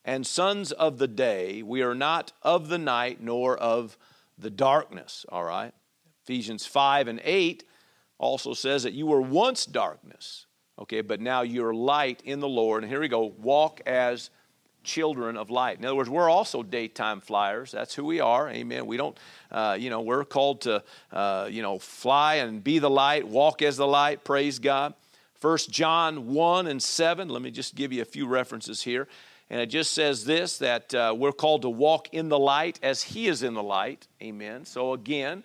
and 0.08 0.26
sons 0.26 0.72
of 0.72 0.96
the 0.96 1.06
day. 1.06 1.62
We 1.62 1.82
are 1.82 1.94
not 1.94 2.32
of 2.42 2.68
the 2.68 2.78
night 2.78 3.20
nor 3.20 3.58
of 3.58 3.98
the 4.38 4.50
darkness, 4.50 5.26
all 5.28 5.44
right? 5.44 5.72
Ephesians 6.24 6.66
5 6.66 7.08
and 7.08 7.20
8 7.24 7.64
also 8.18 8.54
says 8.54 8.82
that 8.82 8.92
you 8.92 9.06
were 9.06 9.20
once 9.20 9.66
darkness, 9.66 10.46
okay, 10.78 11.00
but 11.00 11.20
now 11.20 11.42
you're 11.42 11.74
light 11.74 12.20
in 12.24 12.40
the 12.40 12.48
Lord. 12.48 12.82
And 12.82 12.90
here 12.90 13.00
we 13.00 13.08
go 13.08 13.32
walk 13.38 13.80
as 13.86 14.30
children 14.84 15.36
of 15.36 15.50
light. 15.50 15.78
In 15.78 15.84
other 15.84 15.94
words, 15.94 16.10
we're 16.10 16.30
also 16.30 16.62
daytime 16.62 17.20
flyers. 17.20 17.72
That's 17.72 17.94
who 17.94 18.04
we 18.04 18.20
are. 18.20 18.48
Amen. 18.48 18.86
We 18.86 18.96
don't, 18.96 19.16
uh, 19.50 19.76
you 19.78 19.90
know, 19.90 20.00
we're 20.00 20.24
called 20.24 20.62
to, 20.62 20.82
uh, 21.12 21.48
you 21.50 21.62
know, 21.62 21.78
fly 21.78 22.36
and 22.36 22.62
be 22.62 22.78
the 22.78 22.90
light, 22.90 23.26
walk 23.26 23.62
as 23.62 23.76
the 23.76 23.86
light. 23.86 24.24
Praise 24.24 24.58
God. 24.58 24.94
First 25.34 25.70
John 25.70 26.32
1 26.32 26.66
and 26.66 26.82
7. 26.82 27.28
Let 27.28 27.42
me 27.42 27.50
just 27.50 27.74
give 27.74 27.92
you 27.92 28.02
a 28.02 28.06
few 28.06 28.26
references 28.26 28.82
here. 28.82 29.08
And 29.50 29.60
it 29.60 29.66
just 29.66 29.92
says 29.92 30.24
this 30.24 30.58
that 30.58 30.94
uh, 30.94 31.14
we're 31.16 31.32
called 31.32 31.62
to 31.62 31.70
walk 31.70 32.12
in 32.12 32.28
the 32.28 32.38
light 32.38 32.78
as 32.82 33.02
He 33.02 33.28
is 33.28 33.42
in 33.42 33.54
the 33.54 33.62
light. 33.62 34.06
Amen. 34.22 34.64
So 34.64 34.92
again, 34.92 35.42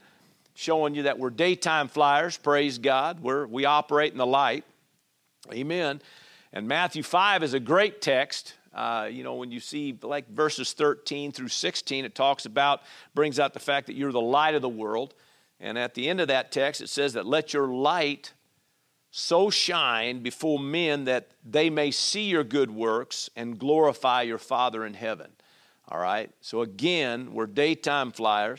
showing 0.55 0.95
you 0.95 1.03
that 1.03 1.19
we're 1.19 1.29
daytime 1.29 1.87
flyers. 1.87 2.37
Praise 2.37 2.77
God. 2.77 3.21
We're, 3.21 3.45
we 3.45 3.65
operate 3.65 4.11
in 4.11 4.17
the 4.17 4.25
light. 4.25 4.65
Amen. 5.51 6.01
And 6.51 6.67
Matthew 6.67 7.03
5 7.03 7.43
is 7.43 7.53
a 7.53 7.59
great 7.59 8.01
text. 8.01 8.53
Uh, 8.73 9.07
you 9.11 9.23
know, 9.23 9.35
when 9.35 9.51
you 9.51 9.59
see 9.59 9.97
like 10.01 10.27
verses 10.29 10.73
13 10.73 11.31
through 11.31 11.47
16, 11.47 12.05
it 12.05 12.15
talks 12.15 12.45
about, 12.45 12.81
brings 13.13 13.39
out 13.39 13.53
the 13.53 13.59
fact 13.59 13.87
that 13.87 13.95
you're 13.95 14.11
the 14.11 14.21
light 14.21 14.55
of 14.55 14.61
the 14.61 14.69
world. 14.69 15.13
And 15.59 15.77
at 15.77 15.93
the 15.93 16.09
end 16.09 16.19
of 16.21 16.27
that 16.27 16.51
text, 16.51 16.81
it 16.81 16.89
says 16.89 17.13
that 17.13 17.25
let 17.25 17.53
your 17.53 17.67
light 17.67 18.33
so 19.15 19.51
shine 19.51 20.23
before 20.23 20.57
men 20.57 21.05
that 21.05 21.27
they 21.45 21.69
may 21.69 21.91
see 21.91 22.23
your 22.23 22.43
good 22.43 22.71
works 22.71 23.29
and 23.35 23.59
glorify 23.59 24.23
your 24.23 24.39
Father 24.39 24.83
in 24.87 24.95
heaven. 24.95 25.29
All 25.87 25.99
right? 25.99 26.31
So 26.41 26.61
again, 26.63 27.31
we're 27.31 27.45
daytime 27.45 28.11
flyers. 28.11 28.57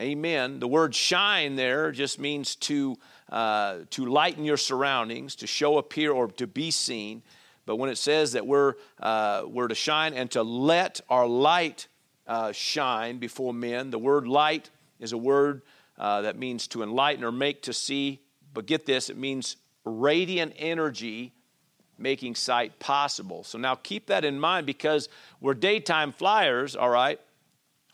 Amen. 0.00 0.58
The 0.58 0.66
word 0.66 0.94
shine 0.94 1.54
there 1.56 1.92
just 1.92 2.18
means 2.18 2.56
to, 2.56 2.96
uh, 3.28 3.80
to 3.90 4.06
lighten 4.06 4.42
your 4.42 4.56
surroundings, 4.56 5.36
to 5.36 5.46
show, 5.46 5.76
appear, 5.76 6.12
or 6.12 6.28
to 6.28 6.46
be 6.46 6.70
seen. 6.70 7.20
But 7.66 7.76
when 7.76 7.90
it 7.90 7.98
says 7.98 8.32
that 8.32 8.46
we're, 8.46 8.76
uh, 9.00 9.42
we're 9.46 9.68
to 9.68 9.74
shine 9.74 10.14
and 10.14 10.30
to 10.30 10.42
let 10.42 11.02
our 11.10 11.26
light 11.26 11.88
uh, 12.26 12.52
shine 12.52 13.18
before 13.18 13.52
men, 13.52 13.90
the 13.90 13.98
word 13.98 14.26
light 14.26 14.70
is 14.98 15.12
a 15.12 15.18
word 15.18 15.60
uh, 15.98 16.22
that 16.22 16.38
means 16.38 16.68
to 16.68 16.82
enlighten 16.82 17.22
or 17.22 17.32
make 17.32 17.60
to 17.64 17.74
see. 17.74 18.20
But 18.54 18.64
get 18.64 18.86
this, 18.86 19.10
it 19.10 19.18
means 19.18 19.56
radiant 19.84 20.52
energy 20.56 21.32
making 21.98 22.34
sight 22.34 22.78
possible. 22.78 23.44
So 23.44 23.58
now 23.58 23.74
keep 23.74 24.06
that 24.06 24.24
in 24.24 24.40
mind 24.40 24.66
because 24.66 25.08
we're 25.40 25.54
daytime 25.54 26.12
flyers, 26.12 26.74
all 26.74 26.88
right, 26.88 27.20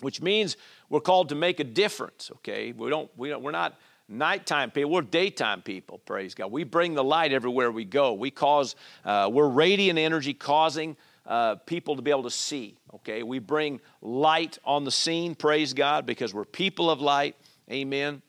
which 0.01 0.23
means 0.23 0.57
we're 0.89 1.01
called 1.01 1.31
to 1.31 1.35
make 1.35 1.61
a 1.61 1.65
difference, 1.65 2.31
okay? 2.37 2.73
We 2.73 2.89
don't, 2.89 3.11
we 3.17 3.29
don't, 3.29 3.43
we're 3.43 3.51
not 3.51 3.79
nighttime 4.09 4.71
people, 4.71 4.93
we're 4.93 5.03
daytime 5.03 5.63
people, 5.63 5.99
praise 5.99 6.35
God. 6.35 6.53
We 6.53 6.63
bring 6.65 6.95
the 6.95 7.03
light 7.03 7.33
everywhere 7.33 7.73
we 7.73 7.85
go. 7.85 8.13
We 8.13 8.31
cause, 8.31 8.77
uh, 9.05 9.29
we're 9.33 9.49
radiant 9.49 9.99
energy 9.99 10.35
causing 10.35 10.97
uh, 11.27 11.57
people 11.57 11.97
to 11.97 12.03
be 12.03 12.13
able 12.13 12.23
to 12.23 12.31
see, 12.31 12.77
okay? 12.95 13.25
We 13.25 13.41
bring 13.41 13.81
light 14.01 14.59
on 14.65 14.85
the 14.85 14.93
scene, 14.93 15.35
praise 15.35 15.75
God, 15.75 16.07
because 16.07 16.33
we're 16.33 16.45
people 16.45 16.89
of 16.89 17.01
light, 17.01 17.35
amen. 17.71 18.23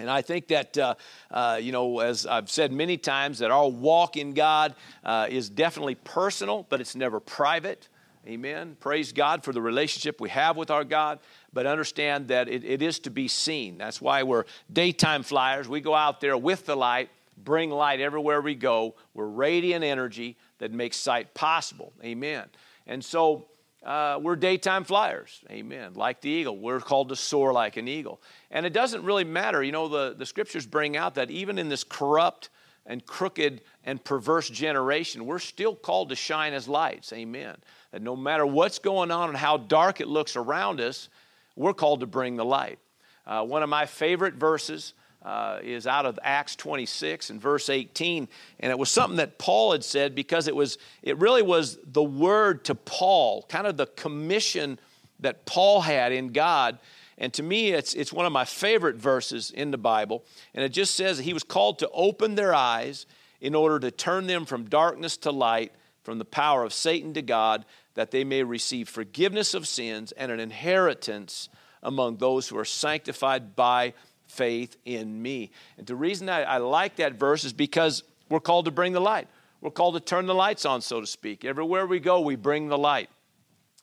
And 0.00 0.10
I 0.10 0.22
think 0.22 0.48
that, 0.48 0.76
uh, 0.76 0.94
uh, 1.30 1.58
you 1.60 1.72
know, 1.72 2.00
as 2.00 2.26
I've 2.26 2.50
said 2.50 2.72
many 2.72 2.96
times, 2.96 3.38
that 3.38 3.50
our 3.50 3.68
walk 3.68 4.16
in 4.16 4.34
God 4.34 4.74
uh, 5.04 5.26
is 5.30 5.48
definitely 5.48 5.94
personal, 5.94 6.66
but 6.68 6.80
it's 6.80 6.96
never 6.96 7.20
private. 7.20 7.88
Amen. 8.26 8.76
Praise 8.80 9.12
God 9.12 9.44
for 9.44 9.52
the 9.52 9.62
relationship 9.62 10.20
we 10.20 10.28
have 10.30 10.56
with 10.56 10.70
our 10.70 10.84
God, 10.84 11.20
but 11.52 11.66
understand 11.66 12.28
that 12.28 12.48
it, 12.48 12.64
it 12.64 12.82
is 12.82 12.98
to 13.00 13.10
be 13.10 13.28
seen. 13.28 13.78
That's 13.78 14.00
why 14.00 14.22
we're 14.22 14.44
daytime 14.72 15.22
flyers. 15.22 15.68
We 15.68 15.80
go 15.80 15.94
out 15.94 16.20
there 16.20 16.36
with 16.36 16.66
the 16.66 16.76
light, 16.76 17.08
bring 17.36 17.70
light 17.70 18.00
everywhere 18.00 18.42
we 18.42 18.54
go. 18.54 18.94
We're 19.14 19.26
radiant 19.26 19.84
energy 19.84 20.36
that 20.58 20.70
makes 20.70 20.98
sight 20.98 21.32
possible. 21.32 21.92
Amen. 22.04 22.44
And 22.86 23.02
so 23.02 23.46
uh, 23.84 24.18
we're 24.20 24.36
daytime 24.36 24.84
flyers. 24.84 25.40
Amen. 25.50 25.94
Like 25.94 26.20
the 26.20 26.28
eagle. 26.28 26.58
We're 26.58 26.80
called 26.80 27.08
to 27.08 27.16
soar 27.16 27.52
like 27.52 27.76
an 27.76 27.88
eagle. 27.88 28.20
And 28.50 28.66
it 28.66 28.72
doesn't 28.72 29.04
really 29.04 29.24
matter. 29.24 29.62
You 29.62 29.72
know, 29.72 29.88
the, 29.88 30.14
the 30.16 30.26
scriptures 30.26 30.66
bring 30.66 30.96
out 30.96 31.14
that 31.14 31.30
even 31.30 31.58
in 31.58 31.68
this 31.68 31.82
corrupt 31.82 32.50
and 32.84 33.04
crooked 33.06 33.62
and 33.84 34.02
perverse 34.04 34.50
generation, 34.50 35.24
we're 35.24 35.38
still 35.38 35.74
called 35.74 36.10
to 36.10 36.16
shine 36.16 36.52
as 36.52 36.68
lights. 36.68 37.12
Amen. 37.12 37.56
That 37.92 38.02
no 38.02 38.16
matter 38.16 38.44
what's 38.44 38.78
going 38.78 39.10
on 39.10 39.30
and 39.30 39.38
how 39.38 39.56
dark 39.56 40.00
it 40.00 40.08
looks 40.08 40.36
around 40.36 40.80
us, 40.80 41.08
we're 41.56 41.74
called 41.74 42.00
to 42.00 42.06
bring 42.06 42.36
the 42.36 42.44
light. 42.44 42.78
Uh, 43.26 43.44
one 43.44 43.62
of 43.62 43.68
my 43.68 43.86
favorite 43.86 44.34
verses 44.34 44.92
uh, 45.22 45.58
is 45.62 45.86
out 45.86 46.06
of 46.06 46.18
Acts 46.22 46.56
26 46.56 47.30
and 47.30 47.40
verse 47.40 47.68
18, 47.68 48.28
and 48.60 48.70
it 48.70 48.78
was 48.78 48.90
something 48.90 49.18
that 49.18 49.38
Paul 49.38 49.72
had 49.72 49.84
said 49.84 50.14
because 50.14 50.48
it 50.48 50.56
was 50.56 50.78
it 51.02 51.18
really 51.18 51.42
was 51.42 51.78
the 51.84 52.02
word 52.02 52.64
to 52.66 52.74
Paul, 52.74 53.44
kind 53.48 53.66
of 53.66 53.76
the 53.76 53.86
commission 53.86 54.78
that 55.20 55.44
Paul 55.44 55.82
had 55.82 56.12
in 56.12 56.32
God. 56.32 56.78
And 57.18 57.32
to 57.34 57.42
me, 57.42 57.72
it's, 57.72 57.92
it's 57.92 58.12
one 58.12 58.24
of 58.24 58.32
my 58.32 58.46
favorite 58.46 58.96
verses 58.96 59.50
in 59.50 59.70
the 59.70 59.78
Bible. 59.78 60.24
And 60.54 60.64
it 60.64 60.70
just 60.70 60.94
says 60.94 61.18
that 61.18 61.24
he 61.24 61.34
was 61.34 61.42
called 61.42 61.78
to 61.80 61.90
open 61.90 62.34
their 62.34 62.54
eyes 62.54 63.04
in 63.42 63.54
order 63.54 63.78
to 63.78 63.90
turn 63.90 64.26
them 64.26 64.46
from 64.46 64.64
darkness 64.64 65.18
to 65.18 65.30
light, 65.30 65.72
from 66.02 66.18
the 66.18 66.24
power 66.24 66.64
of 66.64 66.72
Satan 66.72 67.12
to 67.14 67.22
God, 67.22 67.66
that 67.94 68.10
they 68.10 68.24
may 68.24 68.42
receive 68.42 68.88
forgiveness 68.88 69.52
of 69.52 69.68
sins 69.68 70.12
and 70.12 70.32
an 70.32 70.40
inheritance 70.40 71.50
among 71.82 72.16
those 72.16 72.48
who 72.48 72.58
are 72.58 72.64
sanctified 72.64 73.54
by 73.54 73.92
faith 74.30 74.76
in 74.84 75.20
me. 75.20 75.50
And 75.76 75.86
the 75.86 75.96
reason 75.96 76.28
I, 76.28 76.42
I, 76.42 76.56
like 76.58 76.96
that 76.96 77.14
verse 77.14 77.44
is 77.44 77.52
because 77.52 78.02
we're 78.28 78.40
called 78.40 78.66
to 78.66 78.70
bring 78.70 78.92
the 78.92 79.00
light. 79.00 79.28
We're 79.60 79.70
called 79.70 79.94
to 79.94 80.00
turn 80.00 80.26
the 80.26 80.34
lights 80.34 80.64
on, 80.64 80.80
so 80.80 81.00
to 81.00 81.06
speak. 81.06 81.44
Everywhere 81.44 81.86
we 81.86 82.00
go, 82.00 82.20
we 82.20 82.36
bring 82.36 82.68
the 82.68 82.78
light. 82.78 83.10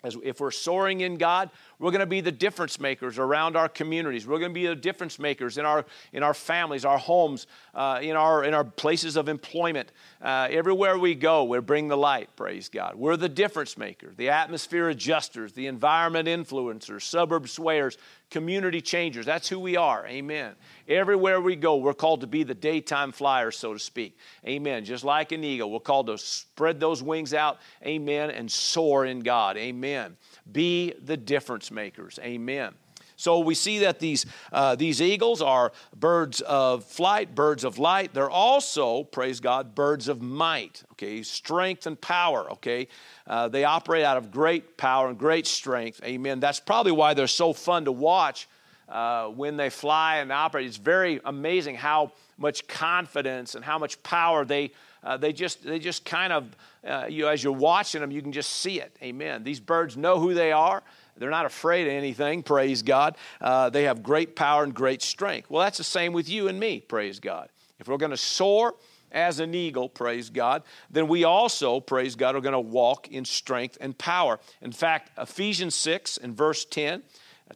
As 0.03 0.15
if 0.23 0.39
we're 0.39 0.51
soaring 0.51 1.01
in 1.01 1.17
God, 1.17 1.49
we're 1.79 1.91
going 1.91 1.99
to 1.99 2.07
be 2.07 2.21
the 2.21 2.31
difference 2.31 2.79
makers 2.79 3.19
around 3.19 3.55
our 3.55 3.69
communities. 3.69 4.25
We're 4.25 4.39
going 4.39 4.51
to 4.51 4.59
be 4.59 4.65
the 4.65 4.75
difference 4.75 5.19
makers 5.19 5.57
in 5.57 5.65
our, 5.65 5.85
in 6.11 6.23
our 6.23 6.33
families, 6.33 6.85
our 6.85 6.97
homes, 6.97 7.45
uh, 7.75 7.99
in, 8.01 8.15
our, 8.15 8.43
in 8.43 8.55
our 8.55 8.63
places 8.63 9.15
of 9.15 9.29
employment. 9.29 9.91
Uh, 10.21 10.47
everywhere 10.49 10.97
we 10.97 11.13
go, 11.13 11.43
we 11.43 11.59
bring 11.59 11.87
the 11.87 11.97
light, 11.97 12.35
praise 12.35 12.67
God. 12.69 12.95
We're 12.95 13.15
the 13.15 13.29
difference 13.29 13.77
makers, 13.77 14.15
the 14.17 14.29
atmosphere 14.29 14.89
adjusters, 14.89 15.53
the 15.53 15.67
environment 15.67 16.27
influencers, 16.27 17.03
suburb 17.03 17.45
swayers, 17.45 17.97
community 18.29 18.81
changers. 18.81 19.25
That's 19.25 19.47
who 19.47 19.59
we 19.59 19.77
are. 19.77 20.05
Amen. 20.07 20.55
Everywhere 20.87 21.39
we 21.39 21.55
go, 21.55 21.77
we're 21.77 21.93
called 21.93 22.21
to 22.21 22.27
be 22.27 22.43
the 22.43 22.53
daytime 22.55 23.11
flyers, 23.11 23.55
so 23.55 23.73
to 23.73 23.79
speak. 23.79 24.17
Amen. 24.45 24.83
Just 24.83 25.03
like 25.03 25.31
an 25.31 25.43
eagle, 25.43 25.71
we're 25.71 25.79
called 25.79 26.07
to 26.07 26.17
spread 26.17 26.79
those 26.79 27.01
wings 27.01 27.33
out. 27.33 27.59
Amen. 27.85 28.31
And 28.31 28.51
soar 28.51 29.05
in 29.05 29.19
God. 29.19 29.57
Amen. 29.57 30.17
Be 30.51 30.93
the 31.03 31.17
difference 31.17 31.71
makers. 31.71 32.19
Amen. 32.21 32.73
So 33.17 33.39
we 33.39 33.55
see 33.55 33.79
that 33.79 33.99
these, 33.99 34.27
uh, 34.53 34.75
these 34.75 35.01
eagles 35.01 35.41
are 35.41 35.71
birds 35.95 36.39
of 36.41 36.85
flight, 36.85 37.33
birds 37.33 37.63
of 37.63 37.79
light. 37.79 38.13
They're 38.13 38.29
also, 38.29 39.03
praise 39.03 39.39
God, 39.39 39.73
birds 39.73 40.07
of 40.07 40.21
might, 40.21 40.83
okay, 40.91 41.23
strength 41.23 41.87
and 41.87 41.99
power, 41.99 42.51
okay. 42.51 42.87
Uh, 43.25 43.47
they 43.47 43.63
operate 43.63 44.05
out 44.05 44.17
of 44.17 44.29
great 44.29 44.77
power 44.77 45.09
and 45.09 45.17
great 45.17 45.47
strength, 45.47 45.99
amen. 46.03 46.39
That's 46.39 46.59
probably 46.59 46.91
why 46.91 47.15
they're 47.15 47.25
so 47.25 47.53
fun 47.53 47.85
to 47.85 47.91
watch 47.91 48.47
uh, 48.87 49.27
when 49.29 49.57
they 49.57 49.71
fly 49.71 50.17
and 50.17 50.31
operate. 50.31 50.67
It's 50.67 50.77
very 50.77 51.19
amazing 51.25 51.75
how 51.75 52.11
much 52.37 52.67
confidence 52.67 53.55
and 53.55 53.65
how 53.65 53.79
much 53.79 54.01
power 54.03 54.45
they 54.45 54.71
uh, 55.03 55.17
they 55.17 55.33
just 55.33 55.63
they 55.63 55.79
just 55.79 56.05
kind 56.05 56.33
of 56.33 56.55
uh, 56.87 57.05
you 57.09 57.27
as 57.27 57.43
you're 57.43 57.53
watching 57.53 58.01
them 58.01 58.11
you 58.11 58.21
can 58.21 58.31
just 58.31 58.49
see 58.49 58.79
it. 58.79 58.95
Amen. 59.01 59.43
These 59.43 59.59
birds 59.59 59.97
know 59.97 60.19
who 60.19 60.33
they 60.33 60.51
are. 60.51 60.83
They're 61.17 61.29
not 61.29 61.45
afraid 61.45 61.87
of 61.87 61.93
anything 61.93 62.43
praise 62.43 62.81
god. 62.81 63.17
Uh, 63.41 63.69
they 63.69 63.83
have 63.83 64.03
great 64.03 64.35
power 64.35 64.63
and 64.63 64.73
great 64.73 65.01
strength. 65.01 65.49
Well 65.49 65.63
that's 65.63 65.77
the 65.77 65.83
same 65.83 66.13
with 66.13 66.29
you 66.29 66.47
and 66.47 66.59
me 66.59 66.79
praise 66.79 67.19
god. 67.19 67.49
If 67.79 67.87
we're 67.87 67.97
going 67.97 68.11
to 68.11 68.17
soar 68.17 68.75
as 69.11 69.39
an 69.39 69.53
eagle, 69.53 69.89
praise 69.89 70.29
God, 70.29 70.63
then 70.89 71.07
we 71.07 71.23
also, 71.23 71.79
praise 71.79 72.15
God, 72.15 72.35
are 72.35 72.41
going 72.41 72.53
to 72.53 72.59
walk 72.59 73.07
in 73.09 73.23
strength 73.25 73.77
and 73.79 73.97
power. 73.97 74.39
In 74.61 74.71
fact, 74.71 75.11
Ephesians 75.17 75.75
6 75.75 76.17
and 76.17 76.35
verse 76.35 76.65
10, 76.65 77.03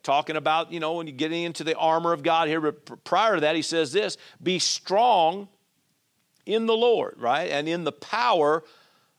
talking 0.03 0.37
about, 0.37 0.71
you 0.71 0.79
know, 0.79 0.93
when 0.93 1.07
you're 1.07 1.15
getting 1.15 1.43
into 1.43 1.63
the 1.63 1.75
armor 1.75 2.13
of 2.13 2.23
God 2.23 2.47
here, 2.47 2.61
but 2.61 3.03
prior 3.03 3.35
to 3.35 3.41
that, 3.41 3.55
he 3.55 3.61
says 3.61 3.91
this 3.91 4.17
be 4.41 4.59
strong 4.59 5.49
in 6.45 6.65
the 6.65 6.75
Lord, 6.75 7.15
right? 7.17 7.49
And 7.51 7.67
in 7.67 7.83
the 7.83 7.91
power 7.91 8.63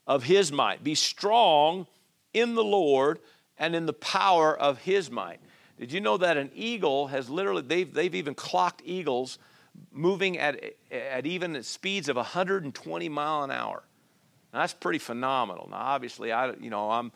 of 0.05 0.23
his 0.23 0.51
might. 0.51 0.83
Be 0.83 0.95
strong 0.95 1.87
in 2.33 2.55
the 2.55 2.63
Lord 2.63 3.19
and 3.57 3.75
in 3.75 3.85
the 3.85 3.93
power 3.93 4.57
of 4.57 4.79
his 4.79 5.09
might. 5.09 5.39
Did 5.79 5.91
you 5.91 6.01
know 6.01 6.17
that 6.17 6.37
an 6.37 6.51
eagle 6.53 7.07
has 7.07 7.29
literally, 7.29 7.61
they've, 7.61 7.91
they've 7.91 8.15
even 8.15 8.35
clocked 8.35 8.81
eagles 8.85 9.39
moving 9.91 10.37
at, 10.37 10.63
at 10.91 11.25
even 11.25 11.55
at 11.55 11.65
speeds 11.65 12.09
of 12.09 12.15
120 12.15 13.09
mile 13.09 13.43
an 13.43 13.51
hour. 13.51 13.83
Now, 14.53 14.59
that's 14.59 14.73
pretty 14.73 14.99
phenomenal. 14.99 15.67
Now, 15.69 15.77
obviously, 15.77 16.31
I, 16.31 16.53
you 16.53 16.69
know, 16.69 16.91
I'm, 16.91 17.11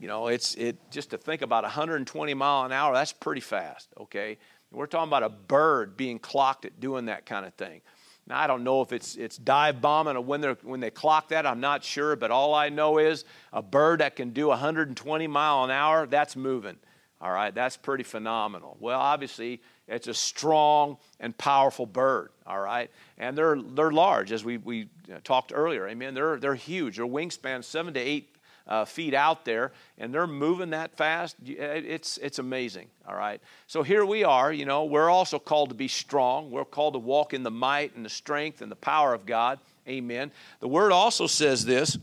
you 0.00 0.08
know, 0.08 0.28
it's 0.28 0.54
it 0.54 0.76
just 0.90 1.10
to 1.10 1.18
think 1.18 1.42
about 1.42 1.64
120 1.64 2.34
mile 2.34 2.64
an 2.64 2.72
hour. 2.72 2.94
That's 2.94 3.12
pretty 3.12 3.40
fast. 3.40 3.88
Okay, 3.98 4.38
we're 4.70 4.86
talking 4.86 5.08
about 5.08 5.22
a 5.22 5.28
bird 5.28 5.96
being 5.96 6.18
clocked 6.18 6.64
at 6.64 6.80
doing 6.80 7.06
that 7.06 7.26
kind 7.26 7.46
of 7.46 7.54
thing. 7.54 7.80
Now, 8.28 8.38
I 8.38 8.46
don't 8.46 8.62
know 8.62 8.82
if 8.82 8.92
it's, 8.92 9.16
it's 9.16 9.38
dive 9.38 9.80
bombing 9.80 10.16
or 10.16 10.20
when, 10.20 10.42
when 10.62 10.80
they 10.80 10.90
clock 10.90 11.28
that, 11.28 11.46
I'm 11.46 11.60
not 11.60 11.82
sure, 11.82 12.14
but 12.14 12.30
all 12.30 12.54
I 12.54 12.68
know 12.68 12.98
is 12.98 13.24
a 13.52 13.62
bird 13.62 14.00
that 14.00 14.16
can 14.16 14.30
do 14.30 14.48
120 14.48 15.26
mile 15.26 15.64
an 15.64 15.70
hour, 15.70 16.06
that's 16.06 16.36
moving. 16.36 16.76
All 17.20 17.32
right, 17.32 17.52
that's 17.52 17.76
pretty 17.76 18.04
phenomenal. 18.04 18.76
Well, 18.78 19.00
obviously, 19.00 19.60
it's 19.88 20.06
a 20.06 20.14
strong 20.14 20.98
and 21.18 21.36
powerful 21.36 21.86
bird, 21.86 22.28
all 22.46 22.60
right? 22.60 22.90
And 23.16 23.36
they're, 23.36 23.60
they're 23.60 23.90
large, 23.90 24.30
as 24.30 24.44
we, 24.44 24.58
we 24.58 24.88
uh, 25.12 25.18
talked 25.24 25.50
earlier. 25.54 25.88
Amen. 25.88 26.14
They're, 26.14 26.36
they're 26.38 26.54
huge. 26.54 26.96
Their 26.96 27.06
wingspan, 27.06 27.64
seven 27.64 27.94
to 27.94 28.00
eight 28.00 28.36
uh, 28.68 28.84
feet 28.84 29.14
out 29.14 29.44
there, 29.44 29.72
and 29.96 30.12
they're 30.12 30.26
moving 30.26 30.70
that 30.70 30.96
fast. 30.96 31.36
It's, 31.44 32.18
it's 32.18 32.38
amazing, 32.38 32.88
all 33.08 33.16
right? 33.16 33.40
So 33.66 33.82
here 33.82 34.04
we 34.04 34.24
are, 34.24 34.52
you 34.52 34.66
know, 34.66 34.84
we're 34.84 35.08
also 35.08 35.38
called 35.38 35.70
to 35.70 35.74
be 35.74 35.88
strong. 35.88 36.50
We're 36.50 36.64
called 36.64 36.94
to 36.94 36.98
walk 36.98 37.32
in 37.32 37.42
the 37.42 37.50
might 37.50 37.96
and 37.96 38.04
the 38.04 38.10
strength 38.10 38.60
and 38.60 38.70
the 38.70 38.76
power 38.76 39.14
of 39.14 39.24
God. 39.24 39.58
Amen. 39.88 40.30
The 40.60 40.68
word 40.68 40.92
also 40.92 41.26
says 41.26 41.64
this 41.64 41.96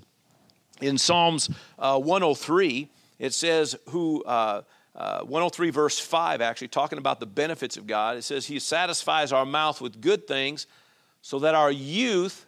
in 0.81 0.97
Psalms 0.97 1.49
uh, 1.77 1.99
103. 1.99 2.89
It 3.19 3.33
says, 3.33 3.75
who. 3.89 4.23
Uh, 4.23 4.63
uh, 4.95 5.19
103 5.23 5.71
verse 5.71 5.99
5 5.99 6.39
actually 6.39 6.69
talking 6.69 6.97
about 6.97 7.19
the 7.19 7.25
benefits 7.25 7.75
of 7.75 7.85
god 7.85 8.15
it 8.15 8.21
says 8.21 8.45
he 8.45 8.59
satisfies 8.59 9.33
our 9.33 9.45
mouth 9.45 9.81
with 9.81 9.99
good 9.99 10.25
things 10.25 10.67
so 11.21 11.39
that 11.39 11.53
our 11.53 11.69
youth 11.69 12.45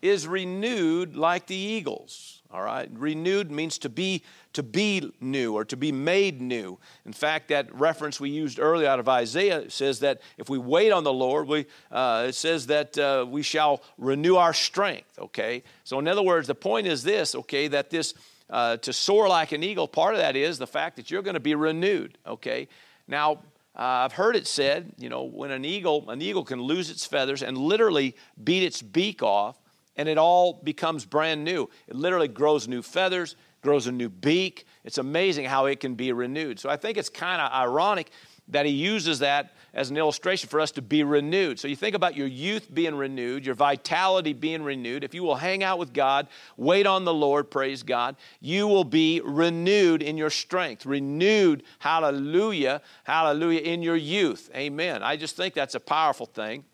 is 0.00 0.26
renewed 0.26 1.16
like 1.16 1.46
the 1.46 1.54
eagles 1.54 2.35
all 2.50 2.62
right? 2.62 2.88
Renewed 2.92 3.50
means 3.50 3.78
to 3.78 3.88
be 3.88 4.22
to 4.52 4.62
be 4.62 5.12
new 5.20 5.54
or 5.54 5.64
to 5.66 5.76
be 5.76 5.92
made 5.92 6.40
new. 6.40 6.78
In 7.04 7.12
fact 7.12 7.48
that 7.48 7.74
reference 7.74 8.18
we 8.18 8.30
used 8.30 8.58
earlier 8.58 8.88
out 8.88 8.98
of 8.98 9.08
isaiah 9.08 9.70
says 9.70 10.00
that 10.00 10.20
if 10.38 10.48
we 10.48 10.58
wait 10.58 10.92
on 10.92 11.04
the 11.04 11.12
lord 11.12 11.46
we, 11.46 11.66
uh, 11.92 12.26
it 12.28 12.34
says 12.34 12.66
that 12.68 12.96
uh, 12.96 13.26
we 13.28 13.42
shall 13.42 13.82
renew 13.98 14.36
our 14.36 14.54
strength 14.54 15.18
okay? 15.18 15.62
So 15.84 15.98
in 15.98 16.08
other 16.08 16.22
words 16.22 16.46
the 16.46 16.54
point 16.54 16.86
is 16.86 17.02
this 17.02 17.34
okay 17.34 17.68
that 17.68 17.90
this 17.90 18.14
uh, 18.48 18.76
to 18.78 18.92
soar 18.92 19.28
like 19.28 19.52
an 19.52 19.62
eagle, 19.62 19.88
part 19.88 20.14
of 20.14 20.20
that 20.20 20.36
is 20.36 20.58
the 20.58 20.66
fact 20.66 20.96
that 20.96 21.10
you're 21.10 21.22
going 21.22 21.34
to 21.34 21.40
be 21.40 21.54
renewed, 21.54 22.16
okay? 22.26 22.68
Now, 23.08 23.32
uh, 23.76 24.04
I've 24.04 24.12
heard 24.12 24.36
it 24.36 24.46
said, 24.46 24.92
you 24.98 25.08
know, 25.08 25.24
when 25.24 25.50
an 25.50 25.64
eagle, 25.64 26.08
an 26.08 26.22
eagle 26.22 26.44
can 26.44 26.62
lose 26.62 26.88
its 26.88 27.04
feathers 27.04 27.42
and 27.42 27.58
literally 27.58 28.16
beat 28.42 28.62
its 28.62 28.80
beak 28.80 29.22
off, 29.22 29.60
and 29.96 30.08
it 30.08 30.18
all 30.18 30.60
becomes 30.64 31.04
brand 31.04 31.44
new. 31.44 31.68
It 31.88 31.96
literally 31.96 32.28
grows 32.28 32.68
new 32.68 32.82
feathers, 32.82 33.36
grows 33.62 33.86
a 33.86 33.92
new 33.92 34.08
beak. 34.08 34.66
It's 34.84 34.98
amazing 34.98 35.46
how 35.46 35.66
it 35.66 35.80
can 35.80 35.94
be 35.94 36.12
renewed. 36.12 36.60
So 36.60 36.68
I 36.68 36.76
think 36.76 36.98
it's 36.98 37.08
kind 37.08 37.40
of 37.40 37.52
ironic 37.52 38.10
that 38.48 38.64
he 38.64 38.72
uses 38.72 39.18
that 39.18 39.52
as 39.74 39.90
an 39.90 39.96
illustration 39.96 40.48
for 40.48 40.60
us 40.60 40.70
to 40.70 40.82
be 40.82 41.02
renewed. 41.02 41.58
So 41.58 41.66
you 41.68 41.76
think 41.76 41.96
about 41.96 42.16
your 42.16 42.28
youth 42.28 42.72
being 42.72 42.94
renewed, 42.94 43.44
your 43.44 43.56
vitality 43.56 44.32
being 44.32 44.62
renewed. 44.62 45.02
If 45.02 45.14
you 45.14 45.22
will 45.22 45.34
hang 45.34 45.64
out 45.64 45.78
with 45.78 45.92
God, 45.92 46.28
wait 46.56 46.86
on 46.86 47.04
the 47.04 47.12
Lord, 47.12 47.50
praise 47.50 47.82
God, 47.82 48.16
you 48.40 48.68
will 48.68 48.84
be 48.84 49.20
renewed 49.24 50.00
in 50.00 50.16
your 50.16 50.30
strength. 50.30 50.86
Renewed, 50.86 51.64
hallelujah, 51.80 52.82
hallelujah, 53.04 53.60
in 53.60 53.82
your 53.82 53.96
youth. 53.96 54.48
Amen. 54.54 55.02
I 55.02 55.16
just 55.16 55.36
think 55.36 55.52
that's 55.52 55.74
a 55.74 55.80
powerful 55.80 56.26
thing. 56.26 56.64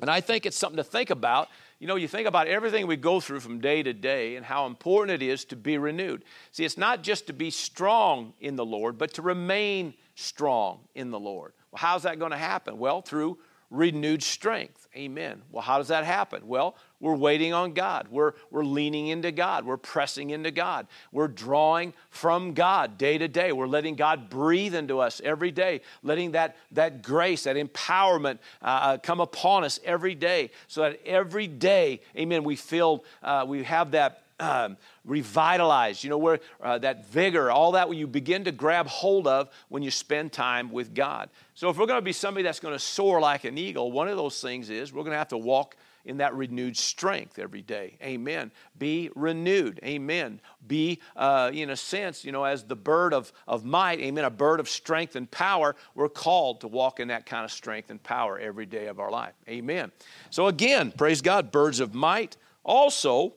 And 0.00 0.10
I 0.10 0.20
think 0.20 0.44
it's 0.46 0.56
something 0.56 0.78
to 0.78 0.84
think 0.84 1.10
about 1.10 1.48
you 1.78 1.86
know, 1.86 1.96
you 1.96 2.08
think 2.08 2.28
about 2.28 2.46
everything 2.46 2.86
we 2.86 2.96
go 2.96 3.20
through 3.20 3.40
from 3.40 3.60
day 3.60 3.82
to 3.82 3.92
day 3.92 4.36
and 4.36 4.46
how 4.46 4.66
important 4.66 5.22
it 5.22 5.26
is 5.26 5.44
to 5.46 5.56
be 5.56 5.76
renewed. 5.78 6.24
See, 6.52 6.64
it's 6.64 6.78
not 6.78 7.02
just 7.02 7.26
to 7.26 7.32
be 7.32 7.50
strong 7.50 8.32
in 8.40 8.56
the 8.56 8.64
Lord, 8.64 8.96
but 8.96 9.14
to 9.14 9.22
remain 9.22 9.94
strong 10.14 10.80
in 10.94 11.10
the 11.10 11.20
Lord. 11.20 11.52
Well, 11.70 11.80
how's 11.80 12.04
that 12.04 12.18
going 12.18 12.30
to 12.30 12.36
happen? 12.38 12.78
Well, 12.78 13.02
through 13.02 13.38
renewed 13.70 14.22
strength. 14.22 14.88
Amen. 14.96 15.42
Well, 15.50 15.62
how 15.62 15.78
does 15.78 15.88
that 15.88 16.04
happen? 16.04 16.46
Well, 16.46 16.76
we're 17.00 17.16
waiting 17.16 17.52
on 17.52 17.72
God. 17.72 18.08
We're, 18.08 18.32
we're 18.50 18.64
leaning 18.64 19.08
into 19.08 19.32
God. 19.32 19.66
We're 19.66 19.76
pressing 19.76 20.30
into 20.30 20.50
God. 20.50 20.86
We're 21.12 21.28
drawing 21.28 21.92
from 22.10 22.54
God 22.54 22.96
day 22.96 23.18
to 23.18 23.28
day. 23.28 23.52
We're 23.52 23.66
letting 23.66 23.96
God 23.96 24.30
breathe 24.30 24.74
into 24.74 25.00
us 25.00 25.20
every 25.24 25.50
day, 25.50 25.80
letting 26.02 26.32
that, 26.32 26.56
that 26.72 27.02
grace, 27.02 27.44
that 27.44 27.56
empowerment 27.56 28.38
uh, 28.62 28.64
uh 28.64 28.98
come 28.98 29.20
upon 29.20 29.64
us 29.64 29.80
every 29.84 30.14
day 30.14 30.50
so 30.68 30.82
that 30.82 31.00
every 31.04 31.46
day, 31.46 32.00
amen, 32.16 32.44
we 32.44 32.56
feel, 32.56 33.04
uh, 33.22 33.44
we 33.46 33.64
have 33.64 33.90
that 33.90 34.23
um, 34.40 34.76
revitalized, 35.04 36.02
you 36.02 36.10
know, 36.10 36.18
where 36.18 36.40
uh, 36.62 36.78
that 36.78 37.06
vigor, 37.08 37.50
all 37.50 37.72
that 37.72 37.94
you 37.94 38.06
begin 38.06 38.44
to 38.44 38.52
grab 38.52 38.86
hold 38.86 39.26
of 39.26 39.48
when 39.68 39.82
you 39.82 39.90
spend 39.90 40.32
time 40.32 40.70
with 40.70 40.94
God. 40.94 41.30
So, 41.54 41.68
if 41.68 41.78
we're 41.78 41.86
going 41.86 41.98
to 41.98 42.04
be 42.04 42.12
somebody 42.12 42.42
that's 42.42 42.60
going 42.60 42.74
to 42.74 42.78
soar 42.78 43.20
like 43.20 43.44
an 43.44 43.58
eagle, 43.58 43.92
one 43.92 44.08
of 44.08 44.16
those 44.16 44.40
things 44.40 44.70
is 44.70 44.92
we're 44.92 45.02
going 45.02 45.12
to 45.12 45.18
have 45.18 45.28
to 45.28 45.38
walk 45.38 45.76
in 46.04 46.18
that 46.18 46.34
renewed 46.34 46.76
strength 46.76 47.38
every 47.38 47.62
day. 47.62 47.96
Amen. 48.02 48.50
Be 48.78 49.10
renewed. 49.14 49.80
Amen. 49.82 50.40
Be, 50.66 51.00
uh, 51.16 51.50
in 51.52 51.70
a 51.70 51.76
sense, 51.76 52.24
you 52.24 52.32
know, 52.32 52.44
as 52.44 52.64
the 52.64 52.76
bird 52.76 53.14
of, 53.14 53.32
of 53.48 53.64
might, 53.64 54.00
amen, 54.00 54.24
a 54.24 54.30
bird 54.30 54.60
of 54.60 54.68
strength 54.68 55.16
and 55.16 55.30
power, 55.30 55.74
we're 55.94 56.10
called 56.10 56.60
to 56.60 56.68
walk 56.68 57.00
in 57.00 57.08
that 57.08 57.24
kind 57.24 57.44
of 57.44 57.50
strength 57.50 57.90
and 57.90 58.02
power 58.02 58.38
every 58.38 58.66
day 58.66 58.86
of 58.86 59.00
our 59.00 59.10
life. 59.10 59.32
Amen. 59.48 59.92
So, 60.30 60.48
again, 60.48 60.92
praise 60.92 61.22
God, 61.22 61.50
birds 61.50 61.80
of 61.80 61.94
might. 61.94 62.36
Also, 62.64 63.34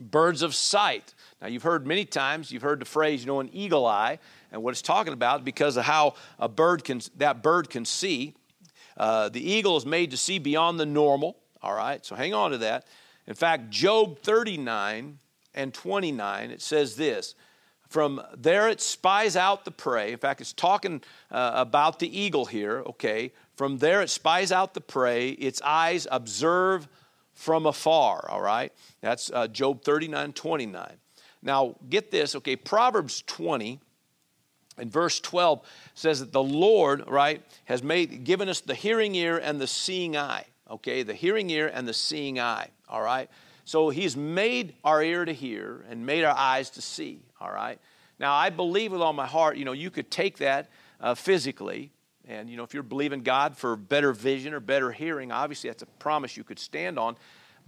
birds 0.00 0.42
of 0.42 0.54
sight. 0.54 1.14
Now, 1.40 1.48
you've 1.48 1.62
heard 1.62 1.86
many 1.86 2.04
times, 2.04 2.50
you've 2.50 2.62
heard 2.62 2.80
the 2.80 2.86
phrase, 2.86 3.20
you 3.20 3.26
know, 3.26 3.40
an 3.40 3.50
eagle 3.52 3.86
eye, 3.86 4.18
and 4.52 4.62
what 4.62 4.72
it's 4.72 4.82
talking 4.82 5.12
about 5.12 5.44
because 5.44 5.76
of 5.76 5.84
how 5.84 6.14
a 6.38 6.48
bird 6.48 6.84
can, 6.84 7.00
that 7.16 7.42
bird 7.42 7.70
can 7.70 7.84
see. 7.84 8.34
Uh, 8.96 9.28
the 9.28 9.40
eagle 9.40 9.76
is 9.76 9.86
made 9.86 10.10
to 10.10 10.16
see 10.16 10.38
beyond 10.38 10.78
the 10.78 10.86
normal, 10.86 11.36
all 11.62 11.74
right? 11.74 12.04
So 12.04 12.14
hang 12.14 12.34
on 12.34 12.50
to 12.50 12.58
that. 12.58 12.86
In 13.26 13.34
fact, 13.34 13.70
Job 13.70 14.20
39 14.22 15.18
and 15.54 15.74
29, 15.74 16.50
it 16.50 16.60
says 16.60 16.96
this 16.96 17.34
From 17.88 18.20
there 18.36 18.68
it 18.68 18.80
spies 18.80 19.36
out 19.36 19.64
the 19.64 19.70
prey. 19.70 20.12
In 20.12 20.18
fact, 20.18 20.40
it's 20.40 20.52
talking 20.52 21.02
uh, 21.30 21.52
about 21.54 21.98
the 21.98 22.18
eagle 22.18 22.44
here, 22.46 22.82
okay? 22.86 23.32
From 23.56 23.78
there 23.78 24.02
it 24.02 24.10
spies 24.10 24.52
out 24.52 24.74
the 24.74 24.80
prey, 24.80 25.30
its 25.30 25.62
eyes 25.62 26.06
observe 26.10 26.88
from 27.34 27.66
afar, 27.66 28.28
all 28.28 28.42
right? 28.42 28.72
That's 29.00 29.30
uh, 29.32 29.48
Job 29.48 29.82
39 29.82 30.32
29. 30.32 30.96
Now, 31.42 31.76
get 31.88 32.10
this, 32.10 32.36
okay, 32.36 32.56
Proverbs 32.56 33.22
20 33.26 33.80
and 34.76 34.92
verse 34.92 35.20
12 35.20 35.66
says 35.94 36.20
that 36.20 36.32
the 36.32 36.42
Lord, 36.42 37.04
right, 37.08 37.42
has 37.64 37.82
made 37.82 38.24
given 38.24 38.48
us 38.48 38.60
the 38.60 38.74
hearing 38.74 39.14
ear 39.14 39.38
and 39.38 39.60
the 39.60 39.66
seeing 39.66 40.16
eye. 40.16 40.44
Okay, 40.70 41.02
the 41.02 41.14
hearing 41.14 41.50
ear 41.50 41.70
and 41.72 41.88
the 41.88 41.94
seeing 41.94 42.38
eye. 42.38 42.68
All 42.88 43.02
right. 43.02 43.28
So 43.64 43.90
he's 43.90 44.16
made 44.16 44.74
our 44.84 45.02
ear 45.02 45.24
to 45.24 45.32
hear 45.32 45.84
and 45.88 46.04
made 46.06 46.24
our 46.24 46.36
eyes 46.36 46.70
to 46.70 46.82
see. 46.82 47.20
All 47.40 47.50
right. 47.50 47.78
Now 48.18 48.34
I 48.34 48.50
believe 48.50 48.92
with 48.92 49.00
all 49.00 49.12
my 49.12 49.26
heart, 49.26 49.56
you 49.56 49.64
know, 49.64 49.72
you 49.72 49.90
could 49.90 50.10
take 50.10 50.38
that 50.38 50.68
uh, 51.00 51.14
physically, 51.14 51.90
and, 52.28 52.48
you 52.48 52.56
know, 52.56 52.62
if 52.62 52.74
you're 52.74 52.82
believing 52.84 53.22
God 53.22 53.56
for 53.56 53.74
better 53.74 54.12
vision 54.12 54.54
or 54.54 54.60
better 54.60 54.92
hearing, 54.92 55.32
obviously 55.32 55.68
that's 55.68 55.82
a 55.82 55.86
promise 55.86 56.36
you 56.36 56.44
could 56.44 56.60
stand 56.60 56.98
on. 56.98 57.16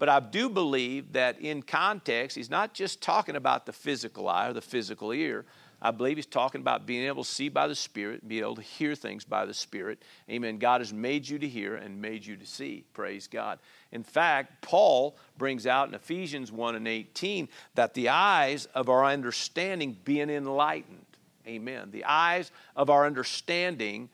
But 0.02 0.08
I 0.08 0.18
do 0.18 0.48
believe 0.48 1.12
that 1.12 1.40
in 1.40 1.62
context, 1.62 2.36
he's 2.36 2.50
not 2.50 2.74
just 2.74 3.00
talking 3.00 3.36
about 3.36 3.66
the 3.66 3.72
physical 3.72 4.28
eye 4.28 4.48
or 4.48 4.52
the 4.52 4.60
physical 4.60 5.12
ear. 5.12 5.44
I 5.80 5.92
believe 5.92 6.16
he's 6.16 6.26
talking 6.26 6.60
about 6.60 6.86
being 6.86 7.06
able 7.06 7.22
to 7.22 7.30
see 7.30 7.48
by 7.48 7.68
the 7.68 7.76
Spirit, 7.76 8.26
be 8.26 8.40
able 8.40 8.56
to 8.56 8.62
hear 8.62 8.96
things 8.96 9.24
by 9.24 9.46
the 9.46 9.54
Spirit. 9.54 10.02
Amen. 10.28 10.58
God 10.58 10.80
has 10.80 10.92
made 10.92 11.28
you 11.28 11.38
to 11.38 11.46
hear 11.46 11.76
and 11.76 12.02
made 12.02 12.26
you 12.26 12.36
to 12.36 12.44
see. 12.44 12.84
Praise 12.94 13.28
God. 13.28 13.60
In 13.92 14.02
fact, 14.02 14.60
Paul 14.60 15.16
brings 15.38 15.68
out 15.68 15.86
in 15.86 15.94
Ephesians 15.94 16.50
1 16.50 16.74
and 16.74 16.88
18 16.88 17.48
that 17.76 17.94
the 17.94 18.08
eyes 18.08 18.66
of 18.74 18.88
our 18.88 19.04
understanding 19.04 19.96
being 20.04 20.30
enlightened. 20.30 21.06
Amen. 21.46 21.92
The 21.92 22.06
eyes 22.06 22.50
of 22.74 22.90
our 22.90 23.06
understanding 23.06 24.08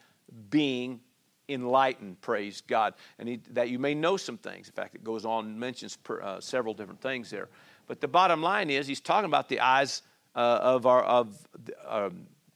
being 0.51 1.01
enlightened, 1.49 2.21
praise 2.21 2.63
God. 2.67 2.95
And 3.19 3.29
he, 3.29 3.41
that 3.51 3.71
you 3.71 3.79
may 3.79 3.95
know 3.95 4.17
some 4.17 4.37
things. 4.37 4.69
In 4.69 4.73
fact, 4.73 4.95
it 4.95 5.05
goes 5.05 5.25
on 5.25 5.47
and 5.47 5.59
mentions 5.59 5.97
per, 5.97 6.21
uh, 6.21 6.41
several 6.41 6.75
different 6.75 7.01
things 7.01 7.31
there. 7.31 7.49
But 7.87 8.01
the 8.01 8.09
bottom 8.09 8.43
line 8.43 8.71
is, 8.71 8.87
he's 8.87 9.01
talking 9.01 9.27
about 9.27 9.49
the 9.49 9.61
eyes 9.61 10.03
uh, 10.37 10.39
of, 10.63 10.87
our, 10.87 11.03
of, 11.03 11.49
uh, 11.87 12.11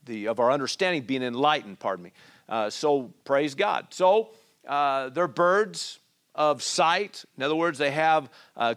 the, 0.05 0.29
of 0.29 0.41
our 0.41 0.51
understanding 0.51 1.03
being 1.03 1.23
enlightened, 1.23 1.79
pardon 1.79 2.05
me. 2.05 2.13
Uh, 2.49 2.69
so, 2.71 3.13
praise 3.25 3.55
God. 3.55 3.87
So, 3.91 4.31
uh, 4.69 5.09
they're 5.09 5.29
birds 5.29 5.99
of 6.35 6.63
sight. 6.63 7.25
In 7.37 7.43
other 7.43 7.57
words, 7.57 7.79
they 7.79 7.91
have 7.91 8.31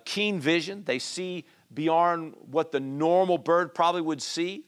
keen 0.06 0.40
vision. 0.40 0.84
They 0.86 1.00
see 1.00 1.46
beyond 1.74 2.36
what 2.52 2.72
the 2.72 2.80
normal 2.80 3.38
bird 3.38 3.74
probably 3.74 4.02
would 4.02 4.22
see. 4.22 4.64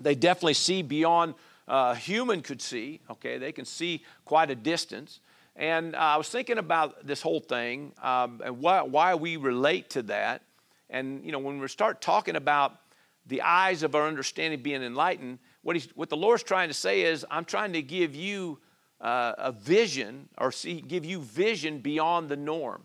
They 0.00 0.14
definitely 0.14 0.54
see 0.54 0.82
beyond 0.82 1.34
uh, 1.68 1.94
human 1.94 2.42
could 2.42 2.62
see. 2.62 3.00
Okay, 3.10 3.38
they 3.38 3.52
can 3.52 3.64
see 3.64 4.04
quite 4.24 4.50
a 4.50 4.54
distance. 4.54 5.20
And 5.56 5.94
uh, 5.94 5.98
I 5.98 6.16
was 6.16 6.28
thinking 6.28 6.58
about 6.58 7.06
this 7.06 7.22
whole 7.22 7.40
thing 7.40 7.92
um, 8.02 8.42
and 8.44 8.60
why, 8.60 8.82
why 8.82 9.14
we 9.14 9.36
relate 9.36 9.90
to 9.90 10.02
that. 10.02 10.42
And 10.90 11.24
you 11.24 11.32
know, 11.32 11.38
when 11.38 11.58
we 11.58 11.68
start 11.68 12.00
talking 12.00 12.36
about 12.36 12.78
the 13.26 13.42
eyes 13.42 13.82
of 13.82 13.94
our 13.94 14.06
understanding 14.06 14.62
being 14.62 14.82
enlightened, 14.82 15.38
what, 15.62 15.76
what 15.94 16.10
the 16.10 16.16
Lord's 16.16 16.42
trying 16.42 16.68
to 16.68 16.74
say 16.74 17.02
is, 17.02 17.24
I'm 17.30 17.44
trying 17.44 17.72
to 17.72 17.82
give 17.82 18.14
you 18.14 18.58
uh, 19.00 19.32
a 19.38 19.52
vision 19.52 20.28
or 20.38 20.52
see, 20.52 20.80
give 20.80 21.04
you 21.04 21.20
vision 21.20 21.78
beyond 21.78 22.28
the 22.28 22.36
norm. 22.36 22.82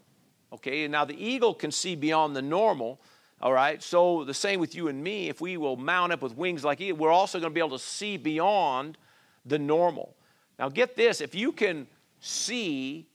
Okay, 0.54 0.84
and 0.84 0.91
now 0.91 1.06
the 1.06 1.15
eagle 1.15 1.54
can 1.54 1.72
see 1.72 1.96
beyond 1.96 2.36
the 2.36 2.41
normal. 2.41 3.00
All 3.41 3.54
right, 3.54 3.82
so 3.82 4.23
the 4.23 4.36
same 4.36 4.60
with 4.60 4.75
you 4.75 4.88
and 4.88 5.04
me. 5.04 5.27
If 5.27 5.41
we 5.41 5.58
will 5.58 5.75
mount 5.75 6.12
up 6.12 6.21
with 6.21 6.38
wings 6.38 6.63
like 6.63 6.80
eagle, 6.80 6.97
we're 6.97 7.12
also 7.12 7.39
going 7.39 7.49
to 7.51 7.54
be 7.54 7.60
able 7.60 7.77
to 7.77 7.84
see 7.84 8.15
beyond 8.15 8.99
the 9.45 9.58
normal. 9.58 10.15
Now, 10.60 10.69
get 10.69 10.95
this 10.95 11.21
if 11.21 11.34
you 11.34 11.51
can 11.51 11.88
see 12.19 13.08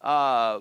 uh, 0.00 0.60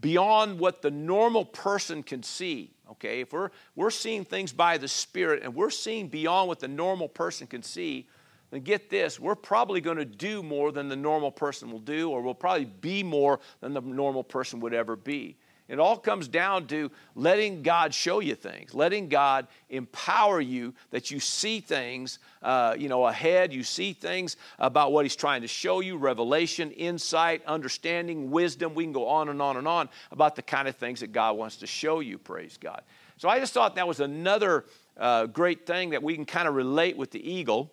beyond 0.00 0.58
what 0.58 0.82
the 0.82 0.90
normal 0.90 1.44
person 1.44 2.02
can 2.02 2.24
see, 2.24 2.72
okay, 2.90 3.20
if 3.20 3.32
we're, 3.32 3.50
we're 3.76 3.92
seeing 3.92 4.24
things 4.24 4.52
by 4.52 4.78
the 4.78 4.88
Spirit 4.88 5.44
and 5.44 5.54
we're 5.54 5.70
seeing 5.70 6.08
beyond 6.08 6.48
what 6.48 6.58
the 6.58 6.66
normal 6.66 7.08
person 7.08 7.46
can 7.46 7.62
see, 7.62 8.08
then 8.50 8.62
get 8.62 8.90
this, 8.90 9.20
we're 9.20 9.36
probably 9.36 9.80
going 9.80 9.96
to 9.96 10.04
do 10.04 10.42
more 10.42 10.72
than 10.72 10.88
the 10.88 10.96
normal 10.96 11.30
person 11.30 11.70
will 11.70 11.78
do, 11.78 12.10
or 12.10 12.20
we'll 12.20 12.34
probably 12.34 12.64
be 12.64 13.04
more 13.04 13.38
than 13.60 13.74
the 13.74 13.80
normal 13.80 14.24
person 14.24 14.58
would 14.58 14.74
ever 14.74 14.96
be. 14.96 15.36
It 15.66 15.78
all 15.78 15.96
comes 15.96 16.28
down 16.28 16.66
to 16.66 16.90
letting 17.14 17.62
God 17.62 17.94
show 17.94 18.20
you 18.20 18.34
things, 18.34 18.74
letting 18.74 19.08
God 19.08 19.46
empower 19.70 20.40
you 20.40 20.74
that 20.90 21.10
you 21.10 21.20
see 21.20 21.60
things, 21.60 22.18
uh, 22.42 22.76
you 22.78 22.90
know, 22.90 23.06
ahead. 23.06 23.52
You 23.52 23.62
see 23.62 23.94
things 23.94 24.36
about 24.58 24.92
what 24.92 25.06
He's 25.06 25.16
trying 25.16 25.40
to 25.40 25.48
show 25.48 25.80
you, 25.80 25.96
revelation, 25.96 26.70
insight, 26.72 27.42
understanding, 27.46 28.30
wisdom. 28.30 28.74
We 28.74 28.84
can 28.84 28.92
go 28.92 29.08
on 29.08 29.30
and 29.30 29.40
on 29.40 29.56
and 29.56 29.66
on 29.66 29.88
about 30.10 30.36
the 30.36 30.42
kind 30.42 30.68
of 30.68 30.76
things 30.76 31.00
that 31.00 31.12
God 31.12 31.38
wants 31.38 31.56
to 31.56 31.66
show 31.66 32.00
you. 32.00 32.18
Praise 32.18 32.58
God. 32.58 32.82
So 33.16 33.30
I 33.30 33.38
just 33.38 33.54
thought 33.54 33.76
that 33.76 33.88
was 33.88 34.00
another 34.00 34.66
uh, 34.98 35.26
great 35.26 35.66
thing 35.66 35.90
that 35.90 36.02
we 36.02 36.14
can 36.14 36.26
kind 36.26 36.46
of 36.46 36.54
relate 36.54 36.96
with 36.98 37.10
the 37.10 37.26
eagle 37.26 37.72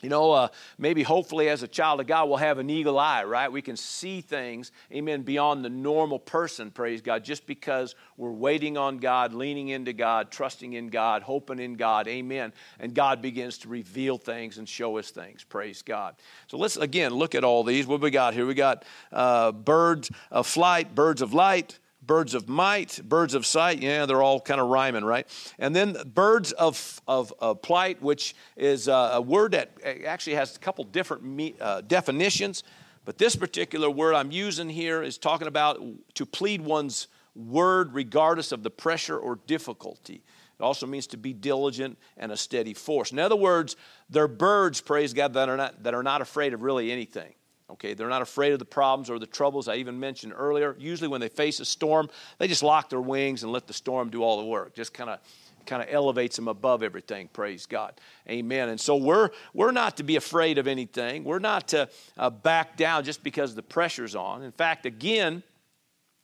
you 0.00 0.08
know, 0.08 0.32
uh, 0.32 0.48
maybe 0.78 1.02
hopefully 1.02 1.48
as 1.48 1.62
a 1.62 1.68
child 1.68 2.00
of 2.00 2.06
God, 2.06 2.28
we'll 2.28 2.38
have 2.38 2.58
an 2.58 2.70
eagle 2.70 2.98
eye, 2.98 3.24
right? 3.24 3.50
We 3.50 3.62
can 3.62 3.76
see 3.76 4.20
things, 4.20 4.72
amen, 4.92 5.22
beyond 5.22 5.64
the 5.64 5.68
normal 5.68 6.18
person, 6.18 6.70
praise 6.70 7.02
God, 7.02 7.24
just 7.24 7.46
because 7.46 7.94
we're 8.16 8.30
waiting 8.30 8.78
on 8.78 8.98
God, 8.98 9.34
leaning 9.34 9.68
into 9.68 9.92
God, 9.92 10.30
trusting 10.30 10.72
in 10.72 10.88
God, 10.88 11.22
hoping 11.22 11.58
in 11.58 11.74
God, 11.74 12.08
amen. 12.08 12.52
And 12.78 12.94
God 12.94 13.20
begins 13.20 13.58
to 13.58 13.68
reveal 13.68 14.16
things 14.16 14.58
and 14.58 14.68
show 14.68 14.96
us 14.98 15.10
things, 15.10 15.44
praise 15.44 15.82
God. 15.82 16.14
So 16.46 16.56
let's 16.56 16.76
again 16.76 17.12
look 17.12 17.34
at 17.34 17.44
all 17.44 17.64
these. 17.64 17.86
What 17.86 18.00
we 18.00 18.10
got 18.10 18.34
here? 18.34 18.46
We 18.46 18.54
got 18.54 18.84
uh, 19.12 19.52
birds 19.52 20.10
of 20.30 20.46
flight, 20.46 20.94
birds 20.94 21.22
of 21.22 21.34
light, 21.34 21.79
birds 22.02 22.34
of 22.34 22.48
might, 22.48 23.00
birds 23.04 23.34
of 23.34 23.46
sight. 23.46 23.80
Yeah, 23.80 24.06
they're 24.06 24.22
all 24.22 24.40
kind 24.40 24.60
of 24.60 24.68
rhyming, 24.68 25.04
right? 25.04 25.26
And 25.58 25.74
then 25.74 25.96
birds 26.14 26.52
of, 26.52 27.00
of, 27.06 27.32
plight, 27.62 28.02
which 28.02 28.34
is 28.56 28.88
a 28.88 29.22
word 29.24 29.52
that 29.52 29.70
actually 30.06 30.36
has 30.36 30.56
a 30.56 30.58
couple 30.58 30.84
different 30.84 31.22
me, 31.24 31.54
uh, 31.60 31.82
definitions. 31.82 32.62
But 33.04 33.18
this 33.18 33.36
particular 33.36 33.90
word 33.90 34.14
I'm 34.14 34.30
using 34.30 34.68
here 34.68 35.02
is 35.02 35.18
talking 35.18 35.48
about 35.48 35.80
to 36.14 36.26
plead 36.26 36.60
one's 36.60 37.08
word 37.34 37.94
regardless 37.94 38.52
of 38.52 38.62
the 38.62 38.70
pressure 38.70 39.18
or 39.18 39.36
difficulty. 39.46 40.22
It 40.58 40.62
also 40.62 40.86
means 40.86 41.06
to 41.08 41.16
be 41.16 41.32
diligent 41.32 41.96
and 42.18 42.30
a 42.32 42.36
steady 42.36 42.74
force. 42.74 43.12
In 43.12 43.18
other 43.18 43.36
words, 43.36 43.76
they're 44.10 44.28
birds, 44.28 44.80
praise 44.80 45.14
God, 45.14 45.32
that 45.34 45.48
are 45.48 45.56
not, 45.56 45.82
that 45.84 45.94
are 45.94 46.02
not 46.02 46.20
afraid 46.20 46.52
of 46.52 46.62
really 46.62 46.92
anything. 46.92 47.32
Okay, 47.70 47.94
they're 47.94 48.08
not 48.08 48.22
afraid 48.22 48.52
of 48.52 48.58
the 48.58 48.64
problems 48.64 49.08
or 49.10 49.18
the 49.18 49.26
troubles 49.26 49.68
I 49.68 49.76
even 49.76 49.98
mentioned 49.98 50.32
earlier. 50.36 50.74
Usually, 50.78 51.08
when 51.08 51.20
they 51.20 51.28
face 51.28 51.60
a 51.60 51.64
storm, 51.64 52.08
they 52.38 52.48
just 52.48 52.62
lock 52.62 52.90
their 52.90 53.00
wings 53.00 53.42
and 53.44 53.52
let 53.52 53.66
the 53.66 53.72
storm 53.72 54.10
do 54.10 54.22
all 54.22 54.38
the 54.38 54.46
work. 54.46 54.74
Just 54.74 54.92
kind 54.92 55.08
of 55.08 55.20
kind 55.66 55.82
of 55.82 55.88
elevates 55.90 56.36
them 56.36 56.48
above 56.48 56.82
everything 56.82 57.28
praise 57.32 57.66
god. 57.66 58.00
Amen. 58.28 58.70
And 58.70 58.80
so 58.80 58.96
we're 58.96 59.30
we're 59.54 59.72
not 59.72 59.98
to 59.98 60.02
be 60.02 60.16
afraid 60.16 60.58
of 60.58 60.66
anything. 60.66 61.22
We're 61.22 61.38
not 61.38 61.68
to 61.68 61.88
uh, 62.18 62.30
back 62.30 62.76
down 62.76 63.04
just 63.04 63.22
because 63.22 63.54
the 63.54 63.62
pressure's 63.62 64.16
on. 64.16 64.42
In 64.42 64.52
fact 64.52 64.86
again 64.86 65.42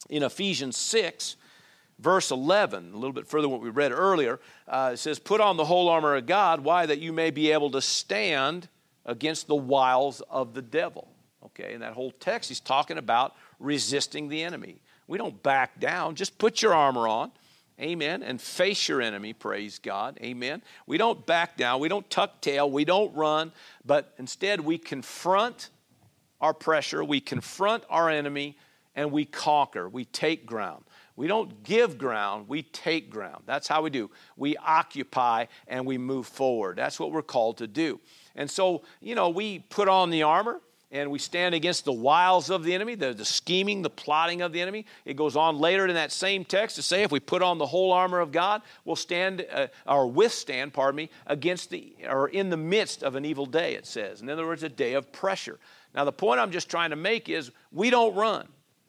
in 0.08 0.22
ephesians 0.22 0.76
6 0.76 1.36
verse 1.98 2.30
11 2.30 2.92
a 2.92 2.96
little 2.96 3.12
bit 3.12 3.26
further 3.26 3.48
what 3.48 3.60
we 3.60 3.70
read 3.70 3.90
earlier 3.90 4.38
uh, 4.68 4.90
it 4.94 4.98
says 4.98 5.18
put 5.18 5.40
on 5.40 5.56
the 5.56 5.64
whole 5.64 5.88
armor 5.88 6.16
of 6.16 6.26
god. 6.26 6.60
Why? 6.60 6.86
That 6.86 6.98
you 6.98 7.12
may 7.12 7.30
be 7.30 7.52
able 7.52 7.70
to 7.70 7.80
stand 7.80 8.68
against 9.04 9.46
the 9.46 9.54
wiles 9.54 10.22
of 10.28 10.54
the 10.54 10.62
devil 10.62 11.08
Okay, 11.46 11.74
in 11.74 11.80
that 11.80 11.92
whole 11.92 12.10
text, 12.12 12.48
he's 12.48 12.60
talking 12.60 12.98
about 12.98 13.34
resisting 13.58 14.28
the 14.28 14.42
enemy. 14.42 14.80
We 15.06 15.18
don't 15.18 15.42
back 15.42 15.78
down, 15.80 16.14
just 16.14 16.38
put 16.38 16.62
your 16.62 16.74
armor 16.74 17.06
on. 17.08 17.32
Amen. 17.78 18.22
And 18.22 18.40
face 18.40 18.88
your 18.88 19.02
enemy, 19.02 19.34
praise 19.34 19.78
God. 19.78 20.18
Amen. 20.22 20.62
We 20.86 20.96
don't 20.96 21.26
back 21.26 21.58
down, 21.58 21.80
we 21.80 21.88
don't 21.88 22.08
tuck 22.08 22.40
tail, 22.40 22.70
we 22.70 22.86
don't 22.86 23.14
run, 23.14 23.52
but 23.84 24.14
instead 24.18 24.60
we 24.60 24.78
confront 24.78 25.68
our 26.40 26.54
pressure, 26.54 27.04
we 27.04 27.20
confront 27.20 27.84
our 27.90 28.08
enemy, 28.08 28.56
and 28.94 29.12
we 29.12 29.26
conquer. 29.26 29.88
We 29.88 30.06
take 30.06 30.46
ground. 30.46 30.84
We 31.16 31.28
don't 31.28 31.62
give 31.62 31.96
ground, 31.96 32.48
we 32.48 32.62
take 32.62 33.08
ground. 33.10 33.44
That's 33.46 33.68
how 33.68 33.82
we 33.82 33.90
do. 33.90 34.10
We 34.36 34.56
occupy 34.56 35.46
and 35.66 35.86
we 35.86 35.96
move 35.96 36.26
forward. 36.26 36.76
That's 36.76 37.00
what 37.00 37.12
we're 37.12 37.22
called 37.22 37.58
to 37.58 37.66
do. 37.66 38.00
And 38.34 38.50
so, 38.50 38.82
you 39.00 39.14
know, 39.14 39.30
we 39.30 39.60
put 39.60 39.88
on 39.88 40.10
the 40.10 40.24
armor, 40.24 40.60
and 40.90 41.10
we 41.10 41.18
stand 41.18 41.54
against 41.54 41.84
the 41.84 41.92
wiles 41.92 42.48
of 42.48 42.62
the 42.62 42.72
enemy, 42.72 42.94
the, 42.94 43.12
the 43.12 43.24
scheming, 43.24 43.82
the 43.82 43.90
plotting 43.90 44.40
of 44.40 44.52
the 44.52 44.60
enemy. 44.60 44.86
It 45.04 45.16
goes 45.16 45.34
on 45.34 45.58
later 45.58 45.86
in 45.86 45.94
that 45.94 46.12
same 46.12 46.44
text 46.44 46.76
to 46.76 46.82
say 46.82 47.02
if 47.02 47.10
we 47.10 47.18
put 47.18 47.42
on 47.42 47.58
the 47.58 47.66
whole 47.66 47.92
armor 47.92 48.20
of 48.20 48.30
God, 48.30 48.62
we'll 48.84 48.96
stand 48.96 49.44
uh, 49.52 49.66
or 49.86 50.06
withstand, 50.06 50.72
pardon 50.72 50.96
me, 50.96 51.10
against 51.26 51.70
the 51.70 51.94
or 52.08 52.28
in 52.28 52.50
the 52.50 52.56
midst 52.56 53.02
of 53.02 53.16
an 53.16 53.24
evil 53.24 53.46
day, 53.46 53.74
it 53.74 53.86
says. 53.86 54.22
In 54.22 54.30
other 54.30 54.46
words, 54.46 54.62
a 54.62 54.68
day 54.68 54.94
of 54.94 55.10
pressure. 55.12 55.58
Now, 55.94 56.04
the 56.04 56.12
point 56.12 56.40
I'm 56.40 56.52
just 56.52 56.68
trying 56.68 56.90
to 56.90 56.96
make 56.96 57.28
is 57.28 57.50
we 57.72 57.90
don't 57.90 58.14
run. 58.14 58.46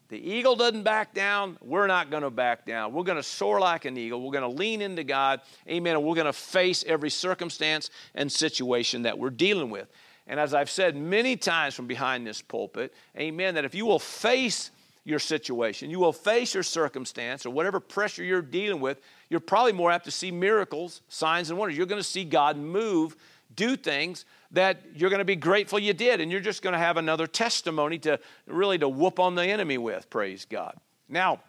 The 0.10 0.18
eagle 0.18 0.56
doesn't 0.56 0.84
back 0.84 1.14
down. 1.14 1.58
We're 1.62 1.88
not 1.88 2.10
going 2.10 2.24
to 2.24 2.30
back 2.30 2.66
down. 2.66 2.94
We're 2.94 3.04
going 3.04 3.18
to 3.18 3.24
soar 3.24 3.60
like 3.60 3.84
an 3.86 3.98
eagle. 3.98 4.22
We're 4.22 4.32
going 4.32 4.50
to 4.50 4.58
lean 4.58 4.82
into 4.82 5.04
God. 5.04 5.42
Amen. 5.68 5.98
And 5.98 6.06
we're 6.06 6.16
going 6.16 6.26
to 6.28 6.34
face 6.34 6.86
every 6.88 7.10
circumstance 7.10 7.90
and 8.16 8.32
situation 8.32 9.02
that 9.02 9.20
we're 9.20 9.32
dealing 9.32 9.70
with. 9.70 9.90
And 10.28 10.40
as 10.40 10.54
I've 10.54 10.70
said 10.70 10.96
many 10.96 11.38
times 11.38 11.74
from 11.74 11.88
behind 11.88 12.28
this 12.28 12.42
pulpit, 12.42 12.94
amen, 13.18 13.56
that 13.56 13.66
if 13.66 13.74
you 13.74 13.86
will 13.86 14.00
face 14.00 14.72
your 15.06 15.20
situation, 15.20 15.90
you 15.90 16.00
will 16.00 16.12
face 16.12 16.54
your 16.54 16.64
circumstance 16.64 17.46
or 17.46 17.50
whatever 17.50 17.80
pressure 17.80 18.24
you're 18.24 18.42
dealing 18.42 18.82
with, 18.82 19.00
you're 19.30 19.40
probably 19.40 19.72
more 19.72 19.90
apt 19.90 20.04
to 20.04 20.12
see 20.12 20.32
miracles, 20.32 21.02
signs, 21.08 21.50
and 21.50 21.58
wonders. 21.58 21.78
You're 21.78 21.86
going 21.86 22.02
to 22.02 22.08
see 22.08 22.26
God 22.26 22.58
move, 22.58 23.16
do 23.56 23.78
things 23.78 24.26
that 24.52 24.82
you're 24.94 25.10
going 25.10 25.20
to 25.20 25.26
be 25.26 25.38
grateful 25.38 25.80
you 25.80 25.94
did, 25.94 26.20
and 26.20 26.30
you're 26.30 26.42
just 26.42 26.62
going 26.62 26.74
to 26.74 26.80
have 26.80 26.98
another 26.98 27.26
testimony 27.26 27.98
to 28.00 28.20
really 28.48 28.78
to 28.78 28.90
whoop 28.90 29.18
on 29.20 29.36
the 29.36 29.46
enemy 29.46 29.78
with, 29.78 30.10
praise 30.10 30.44
God. 30.44 30.76
Now, 31.08 31.40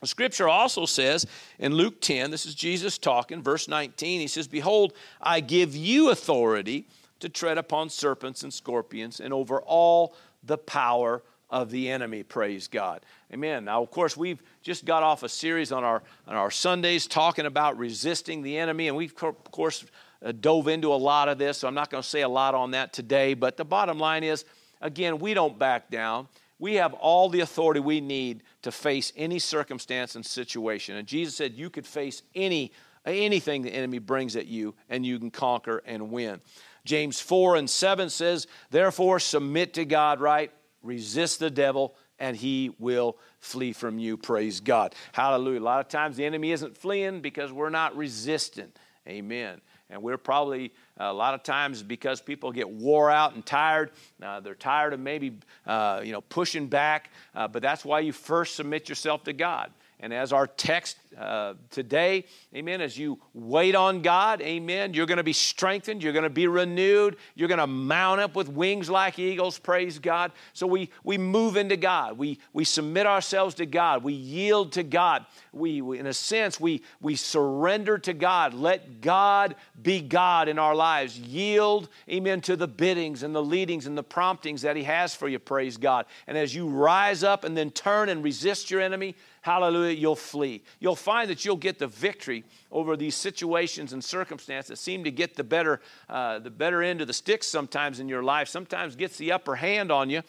the 0.00 0.06
scripture 0.08 0.48
also 0.48 0.84
says 0.84 1.24
in 1.58 1.74
Luke 1.74 2.00
10, 2.00 2.32
this 2.32 2.46
is 2.46 2.54
Jesus 2.54 2.98
talking, 2.98 3.42
verse 3.42 3.68
19, 3.68 4.20
he 4.20 4.26
says, 4.26 4.48
Behold, 4.48 4.92
I 5.20 5.40
give 5.40 5.76
you 5.76 6.10
authority 6.10 6.86
to 7.20 7.28
tread 7.28 7.58
upon 7.58 7.90
serpents 7.90 8.42
and 8.42 8.52
scorpions 8.52 9.20
and 9.20 9.32
over 9.32 9.60
all 9.62 10.14
the 10.42 10.58
power 10.58 11.22
of 11.50 11.70
the 11.70 11.88
enemy 11.88 12.22
praise 12.22 12.68
god. 12.68 13.00
Amen. 13.32 13.64
Now 13.64 13.82
of 13.82 13.90
course 13.90 14.16
we've 14.16 14.42
just 14.62 14.84
got 14.84 15.02
off 15.02 15.22
a 15.22 15.28
series 15.28 15.72
on 15.72 15.82
our 15.82 16.02
on 16.26 16.36
our 16.36 16.50
sundays 16.50 17.06
talking 17.06 17.46
about 17.46 17.78
resisting 17.78 18.42
the 18.42 18.58
enemy 18.58 18.88
and 18.88 18.96
we've 18.96 19.14
of 19.22 19.50
course 19.50 19.84
uh, 20.22 20.32
dove 20.32 20.68
into 20.68 20.92
a 20.92 20.96
lot 20.96 21.28
of 21.28 21.38
this 21.38 21.58
so 21.58 21.68
i'm 21.68 21.74
not 21.74 21.90
going 21.90 22.02
to 22.02 22.08
say 22.08 22.22
a 22.22 22.28
lot 22.28 22.54
on 22.54 22.72
that 22.72 22.92
today 22.92 23.34
but 23.34 23.56
the 23.56 23.64
bottom 23.64 23.98
line 23.98 24.24
is 24.24 24.44
again 24.80 25.18
we 25.18 25.34
don't 25.34 25.58
back 25.58 25.90
down. 25.90 26.28
We 26.60 26.74
have 26.74 26.92
all 26.94 27.28
the 27.28 27.38
authority 27.38 27.78
we 27.78 28.00
need 28.00 28.42
to 28.62 28.72
face 28.72 29.12
any 29.16 29.38
circumstance 29.38 30.16
and 30.16 30.26
situation 30.26 30.96
and 30.96 31.06
jesus 31.06 31.36
said 31.36 31.54
you 31.54 31.70
could 31.70 31.86
face 31.86 32.22
any 32.34 32.72
anything 33.06 33.62
the 33.62 33.70
enemy 33.70 34.00
brings 34.00 34.36
at 34.36 34.46
you 34.46 34.74
and 34.90 35.06
you 35.06 35.18
can 35.18 35.30
conquer 35.30 35.82
and 35.86 36.10
win 36.10 36.40
James 36.84 37.20
4 37.20 37.56
and 37.56 37.68
7 37.68 38.10
says, 38.10 38.46
Therefore, 38.70 39.18
submit 39.18 39.74
to 39.74 39.84
God, 39.84 40.20
right? 40.20 40.52
Resist 40.82 41.40
the 41.40 41.50
devil, 41.50 41.94
and 42.18 42.36
he 42.36 42.70
will 42.78 43.18
flee 43.40 43.72
from 43.72 43.98
you. 43.98 44.16
Praise 44.16 44.60
God. 44.60 44.94
Hallelujah. 45.12 45.60
A 45.60 45.62
lot 45.62 45.80
of 45.80 45.88
times 45.88 46.16
the 46.16 46.24
enemy 46.24 46.52
isn't 46.52 46.76
fleeing 46.76 47.20
because 47.20 47.52
we're 47.52 47.70
not 47.70 47.96
resistant. 47.96 48.78
Amen. 49.06 49.60
And 49.90 50.02
we're 50.02 50.18
probably 50.18 50.72
a 50.98 51.12
lot 51.12 51.32
of 51.32 51.42
times 51.42 51.82
because 51.82 52.20
people 52.20 52.52
get 52.52 52.68
wore 52.68 53.10
out 53.10 53.34
and 53.34 53.44
tired. 53.44 53.92
Uh, 54.22 54.40
they're 54.40 54.54
tired 54.54 54.92
of 54.92 55.00
maybe 55.00 55.38
uh, 55.66 56.02
you 56.04 56.12
know 56.12 56.20
pushing 56.20 56.66
back. 56.66 57.10
Uh, 57.34 57.48
but 57.48 57.62
that's 57.62 57.84
why 57.84 58.00
you 58.00 58.12
first 58.12 58.54
submit 58.54 58.88
yourself 58.88 59.24
to 59.24 59.32
God. 59.32 59.70
And 60.00 60.12
as 60.12 60.32
our 60.32 60.46
text 60.46 60.96
uh, 61.18 61.54
today, 61.70 62.24
amen, 62.54 62.80
as 62.80 62.96
you 62.96 63.18
wait 63.34 63.74
on 63.74 64.02
God, 64.02 64.40
amen, 64.42 64.94
you're 64.94 65.06
going 65.06 65.16
to 65.16 65.24
be 65.24 65.32
strengthened, 65.32 66.02
you're 66.02 66.12
going 66.12 66.22
to 66.22 66.30
be 66.30 66.46
renewed, 66.46 67.16
you're 67.34 67.48
going 67.48 67.58
to 67.58 67.66
mount 67.66 68.20
up 68.20 68.36
with 68.36 68.48
wings 68.48 68.88
like 68.88 69.18
eagles, 69.18 69.58
praise 69.58 69.98
God. 69.98 70.30
So 70.52 70.66
we, 70.66 70.90
we 71.02 71.18
move 71.18 71.56
into 71.56 71.76
God, 71.76 72.16
we, 72.16 72.38
we 72.52 72.64
submit 72.64 73.06
ourselves 73.06 73.56
to 73.56 73.66
God, 73.66 74.04
we 74.04 74.12
yield 74.12 74.72
to 74.72 74.82
God. 74.82 75.26
We, 75.52 75.82
we, 75.82 75.98
in 75.98 76.06
a 76.06 76.14
sense, 76.14 76.60
we, 76.60 76.82
we 77.00 77.16
surrender 77.16 77.98
to 77.98 78.12
God. 78.12 78.54
Let 78.54 79.00
God 79.00 79.56
be 79.82 80.00
God 80.00 80.48
in 80.48 80.58
our 80.58 80.74
lives 80.74 80.88
lives. 80.88 81.18
Yield, 81.18 81.88
amen, 82.08 82.40
to 82.40 82.56
the 82.56 82.66
biddings 82.66 83.22
and 83.22 83.34
the 83.34 83.42
leadings 83.42 83.86
and 83.86 83.96
the 83.96 84.02
promptings 84.02 84.62
that 84.62 84.76
He 84.76 84.84
has 84.84 85.14
for 85.14 85.28
you, 85.28 85.38
praise 85.38 85.76
God. 85.76 86.06
And 86.26 86.36
as 86.36 86.54
you 86.54 86.66
rise 86.66 87.22
up 87.22 87.44
and 87.44 87.56
then 87.56 87.70
turn 87.70 88.08
and 88.08 88.24
resist 88.24 88.70
your 88.70 88.80
enemy, 88.80 89.14
hallelujah, 89.42 89.96
you'll 89.96 90.16
flee. 90.16 90.62
You'll 90.80 90.96
find 90.96 91.30
that 91.30 91.44
you'll 91.44 91.56
get 91.56 91.78
the 91.78 91.86
victory 91.86 92.44
over 92.70 92.96
these 92.96 93.14
situations 93.14 93.92
and 93.92 94.02
circumstances 94.02 94.68
that 94.68 94.78
seem 94.78 95.04
to 95.04 95.10
get 95.10 95.36
the 95.36 95.44
better, 95.44 95.80
uh, 96.08 96.38
the 96.38 96.50
better 96.50 96.82
end 96.82 97.00
of 97.00 97.06
the 97.06 97.12
stick 97.12 97.42
sometimes 97.44 98.00
in 98.00 98.08
your 98.08 98.22
life, 98.22 98.48
sometimes 98.48 98.96
gets 98.96 99.16
the 99.18 99.32
upper 99.32 99.56
hand 99.56 99.90
on 99.90 100.10
you. 100.10 100.22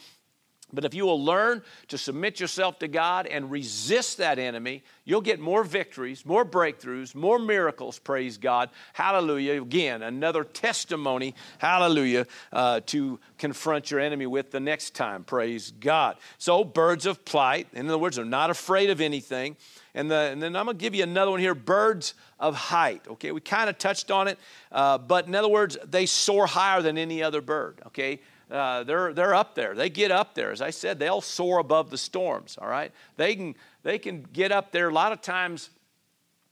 But 0.71 0.85
if 0.85 0.93
you 0.93 1.05
will 1.05 1.23
learn 1.23 1.63
to 1.87 1.97
submit 1.97 2.39
yourself 2.39 2.79
to 2.79 2.87
God 2.87 3.25
and 3.25 3.49
resist 3.49 4.17
that 4.17 4.37
enemy, 4.37 4.83
you'll 5.03 5.21
get 5.21 5.39
more 5.39 5.63
victories, 5.63 6.25
more 6.25 6.45
breakthroughs, 6.45 7.15
more 7.15 7.39
miracles, 7.39 7.97
praise 7.97 8.37
God. 8.37 8.69
Hallelujah. 8.93 9.61
Again, 9.61 10.03
another 10.03 10.43
testimony, 10.43 11.33
hallelujah, 11.57 12.27
uh, 12.53 12.81
to 12.87 13.19
confront 13.37 13.89
your 13.89 13.99
enemy 13.99 14.27
with 14.27 14.51
the 14.51 14.59
next 14.59 14.93
time, 14.93 15.23
praise 15.23 15.71
God. 15.79 16.17
So, 16.37 16.63
birds 16.63 17.05
of 17.05 17.25
plight, 17.25 17.67
in 17.73 17.87
other 17.87 17.97
words, 17.97 18.17
they're 18.17 18.25
not 18.25 18.49
afraid 18.49 18.89
of 18.89 19.01
anything. 19.01 19.57
And, 19.95 20.11
the, 20.11 20.15
and 20.15 20.41
then 20.41 20.55
I'm 20.55 20.65
going 20.65 20.77
to 20.77 20.81
give 20.81 20.93
you 20.93 21.03
another 21.03 21.31
one 21.31 21.39
here 21.39 21.55
birds 21.55 22.13
of 22.39 22.55
height. 22.55 23.01
Okay, 23.07 23.31
we 23.31 23.41
kind 23.41 23.69
of 23.69 23.77
touched 23.77 24.11
on 24.11 24.27
it, 24.27 24.37
uh, 24.71 24.97
but 24.97 25.27
in 25.27 25.33
other 25.33 25.47
words, 25.47 25.77
they 25.83 26.05
soar 26.05 26.45
higher 26.45 26.81
than 26.81 26.97
any 26.97 27.23
other 27.23 27.41
bird. 27.41 27.81
Okay, 27.87 28.19
uh, 28.51 28.83
they're, 28.83 29.13
they're 29.13 29.35
up 29.35 29.55
there. 29.55 29.75
They 29.75 29.89
get 29.89 30.11
up 30.11 30.35
there. 30.35 30.51
As 30.51 30.61
I 30.61 30.71
said, 30.71 30.99
they'll 30.99 31.21
soar 31.21 31.59
above 31.59 31.89
the 31.89 31.97
storms, 31.97 32.57
all 32.59 32.67
right? 32.67 32.91
They 33.17 33.35
can, 33.35 33.55
they 33.83 33.99
can 33.99 34.25
get 34.33 34.51
up 34.51 34.71
there. 34.71 34.89
A 34.89 34.93
lot 34.93 35.11
of 35.11 35.21
times, 35.21 35.69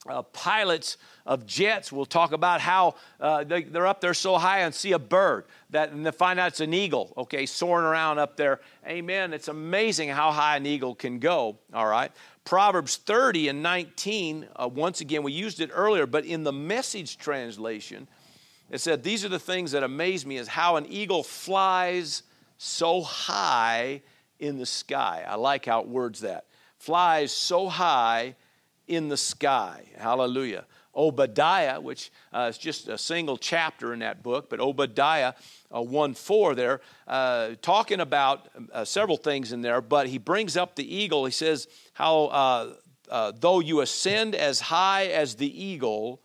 uh, 0.07 0.21
pilots 0.21 0.97
of 1.25 1.45
jets 1.45 1.91
will 1.91 2.05
talk 2.05 2.31
about 2.31 2.61
how 2.61 2.95
uh, 3.19 3.43
they, 3.43 3.65
are 3.75 3.87
up 3.87 3.99
there 3.99 4.13
so 4.13 4.37
high 4.37 4.59
and 4.59 4.73
see 4.73 4.93
a 4.93 4.99
bird 4.99 5.45
that 5.71 5.91
and 5.91 6.05
they 6.05 6.11
find 6.11 6.39
out 6.39 6.47
it's 6.47 6.61
an 6.61 6.73
eagle 6.73 7.13
okay 7.17 7.45
soaring 7.45 7.85
around 7.85 8.17
up 8.17 8.37
there 8.37 8.61
amen 8.87 9.33
it's 9.33 9.49
amazing 9.49 10.07
how 10.07 10.31
high 10.31 10.55
an 10.55 10.65
eagle 10.65 10.95
can 10.95 11.19
go 11.19 11.57
all 11.73 11.87
right 11.87 12.11
proverbs 12.45 12.97
30 12.97 13.49
and 13.49 13.61
19 13.61 14.47
uh, 14.55 14.69
once 14.71 15.01
again 15.01 15.23
we 15.23 15.33
used 15.33 15.59
it 15.59 15.69
earlier 15.73 16.05
but 16.05 16.23
in 16.23 16.43
the 16.43 16.53
message 16.53 17.17
translation 17.17 18.07
it 18.69 18.79
said, 18.79 19.03
These 19.03 19.25
are 19.25 19.29
the 19.29 19.39
things 19.39 19.71
that 19.71 19.83
amaze 19.83 20.25
me 20.25 20.37
is 20.37 20.47
how 20.47 20.75
an 20.75 20.85
eagle 20.87 21.23
flies 21.23 22.23
so 22.57 23.01
high 23.01 24.01
in 24.39 24.57
the 24.57 24.65
sky. 24.65 25.25
I 25.27 25.35
like 25.35 25.65
how 25.65 25.81
it 25.81 25.87
words 25.87 26.21
that. 26.21 26.45
Flies 26.77 27.31
so 27.31 27.67
high 27.69 28.35
in 28.87 29.09
the 29.09 29.17
sky. 29.17 29.85
Hallelujah. 29.97 30.65
Obadiah, 30.95 31.79
which 31.79 32.11
uh, 32.33 32.47
is 32.49 32.57
just 32.57 32.87
a 32.87 32.97
single 32.97 33.37
chapter 33.37 33.93
in 33.93 33.99
that 33.99 34.23
book, 34.23 34.49
but 34.49 34.59
Obadiah 34.59 35.33
uh, 35.73 35.81
1 35.81 36.15
4 36.15 36.55
there, 36.55 36.81
uh, 37.07 37.49
talking 37.61 37.99
about 37.99 38.49
uh, 38.73 38.83
several 38.83 39.17
things 39.17 39.51
in 39.51 39.61
there, 39.61 39.79
but 39.79 40.07
he 40.07 40.17
brings 40.17 40.57
up 40.57 40.75
the 40.75 40.95
eagle. 40.95 41.25
He 41.25 41.31
says, 41.31 41.67
How 41.93 42.25
uh, 42.25 42.73
uh, 43.09 43.31
though 43.39 43.59
you 43.59 43.81
ascend 43.81 44.33
as 44.33 44.59
high 44.59 45.05
as 45.07 45.35
the 45.35 45.63
eagle, 45.63 46.21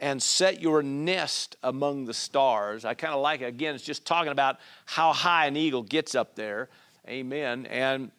and 0.00 0.22
set 0.22 0.60
your 0.60 0.82
nest 0.82 1.56
among 1.62 2.04
the 2.04 2.14
stars. 2.14 2.84
I 2.84 2.94
kind 2.94 3.14
of 3.14 3.20
like 3.20 3.40
it. 3.40 3.46
Again, 3.46 3.74
it's 3.74 3.84
just 3.84 4.04
talking 4.04 4.32
about 4.32 4.58
how 4.84 5.12
high 5.12 5.46
an 5.46 5.56
eagle 5.56 5.82
gets 5.82 6.14
up 6.14 6.34
there. 6.34 6.68
Amen. 7.08 7.66
And 7.66 8.10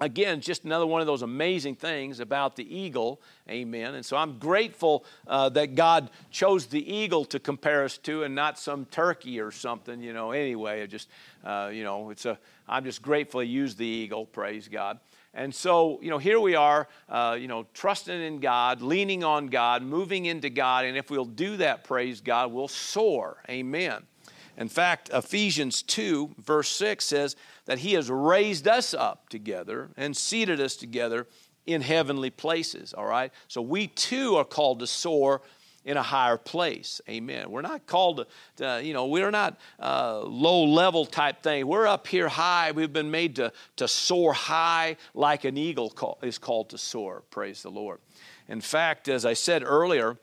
again, 0.00 0.40
just 0.40 0.64
another 0.64 0.86
one 0.86 1.00
of 1.00 1.06
those 1.06 1.22
amazing 1.22 1.76
things 1.76 2.20
about 2.20 2.56
the 2.56 2.76
eagle. 2.76 3.20
Amen. 3.48 3.94
And 3.94 4.04
so 4.04 4.16
I'm 4.16 4.38
grateful 4.38 5.04
uh, 5.26 5.48
that 5.50 5.74
God 5.74 6.10
chose 6.30 6.66
the 6.66 6.94
eagle 6.94 7.24
to 7.26 7.38
compare 7.38 7.84
us 7.84 7.98
to 7.98 8.22
and 8.22 8.34
not 8.34 8.58
some 8.58 8.86
turkey 8.86 9.40
or 9.40 9.50
something, 9.50 10.00
you 10.00 10.12
know, 10.12 10.30
anyway. 10.30 10.82
I 10.82 10.86
just, 10.86 11.08
uh, 11.44 11.70
you 11.72 11.84
know, 11.84 12.10
it's 12.10 12.24
a, 12.24 12.38
I'm 12.68 12.84
just 12.84 13.02
grateful 13.02 13.40
He 13.40 13.48
used 13.48 13.78
the 13.78 13.86
eagle. 13.86 14.24
Praise 14.26 14.68
God. 14.68 14.98
And 15.34 15.54
so, 15.54 15.98
you 16.02 16.10
know, 16.10 16.18
here 16.18 16.38
we 16.38 16.54
are, 16.54 16.88
uh, 17.08 17.36
you 17.40 17.48
know, 17.48 17.66
trusting 17.72 18.20
in 18.20 18.40
God, 18.40 18.82
leaning 18.82 19.24
on 19.24 19.46
God, 19.46 19.82
moving 19.82 20.26
into 20.26 20.50
God. 20.50 20.84
And 20.84 20.96
if 20.96 21.10
we'll 21.10 21.24
do 21.24 21.56
that, 21.56 21.84
praise 21.84 22.20
God, 22.20 22.52
we'll 22.52 22.68
soar. 22.68 23.42
Amen. 23.48 24.02
In 24.58 24.68
fact, 24.68 25.10
Ephesians 25.12 25.80
2, 25.82 26.34
verse 26.38 26.68
6 26.68 27.04
says 27.04 27.36
that 27.64 27.78
He 27.78 27.94
has 27.94 28.10
raised 28.10 28.68
us 28.68 28.92
up 28.92 29.30
together 29.30 29.88
and 29.96 30.14
seated 30.14 30.60
us 30.60 30.76
together 30.76 31.26
in 31.66 31.80
heavenly 31.80 32.30
places. 32.30 32.92
All 32.92 33.06
right? 33.06 33.32
So 33.48 33.62
we 33.62 33.86
too 33.86 34.36
are 34.36 34.44
called 34.44 34.80
to 34.80 34.86
soar 34.86 35.40
in 35.84 35.96
a 35.96 36.02
higher 36.02 36.36
place. 36.36 37.00
Amen. 37.08 37.50
We're 37.50 37.62
not 37.62 37.86
called 37.86 38.18
to, 38.18 38.26
to 38.56 38.84
you 38.84 38.92
know, 38.92 39.06
we're 39.06 39.30
not 39.30 39.58
uh, 39.80 40.20
low 40.20 40.64
level 40.64 41.06
type 41.06 41.42
thing. 41.42 41.66
We're 41.66 41.86
up 41.86 42.06
here 42.06 42.28
high. 42.28 42.72
We've 42.72 42.92
been 42.92 43.10
made 43.10 43.36
to, 43.36 43.52
to 43.76 43.88
soar 43.88 44.32
high 44.32 44.96
like 45.14 45.44
an 45.44 45.56
eagle 45.56 45.90
call, 45.90 46.18
is 46.22 46.38
called 46.38 46.70
to 46.70 46.78
soar. 46.78 47.22
Praise 47.30 47.62
the 47.62 47.70
Lord. 47.70 47.98
In 48.48 48.60
fact, 48.60 49.08
as 49.08 49.24
I 49.24 49.32
said 49.34 49.62
earlier, 49.64 50.18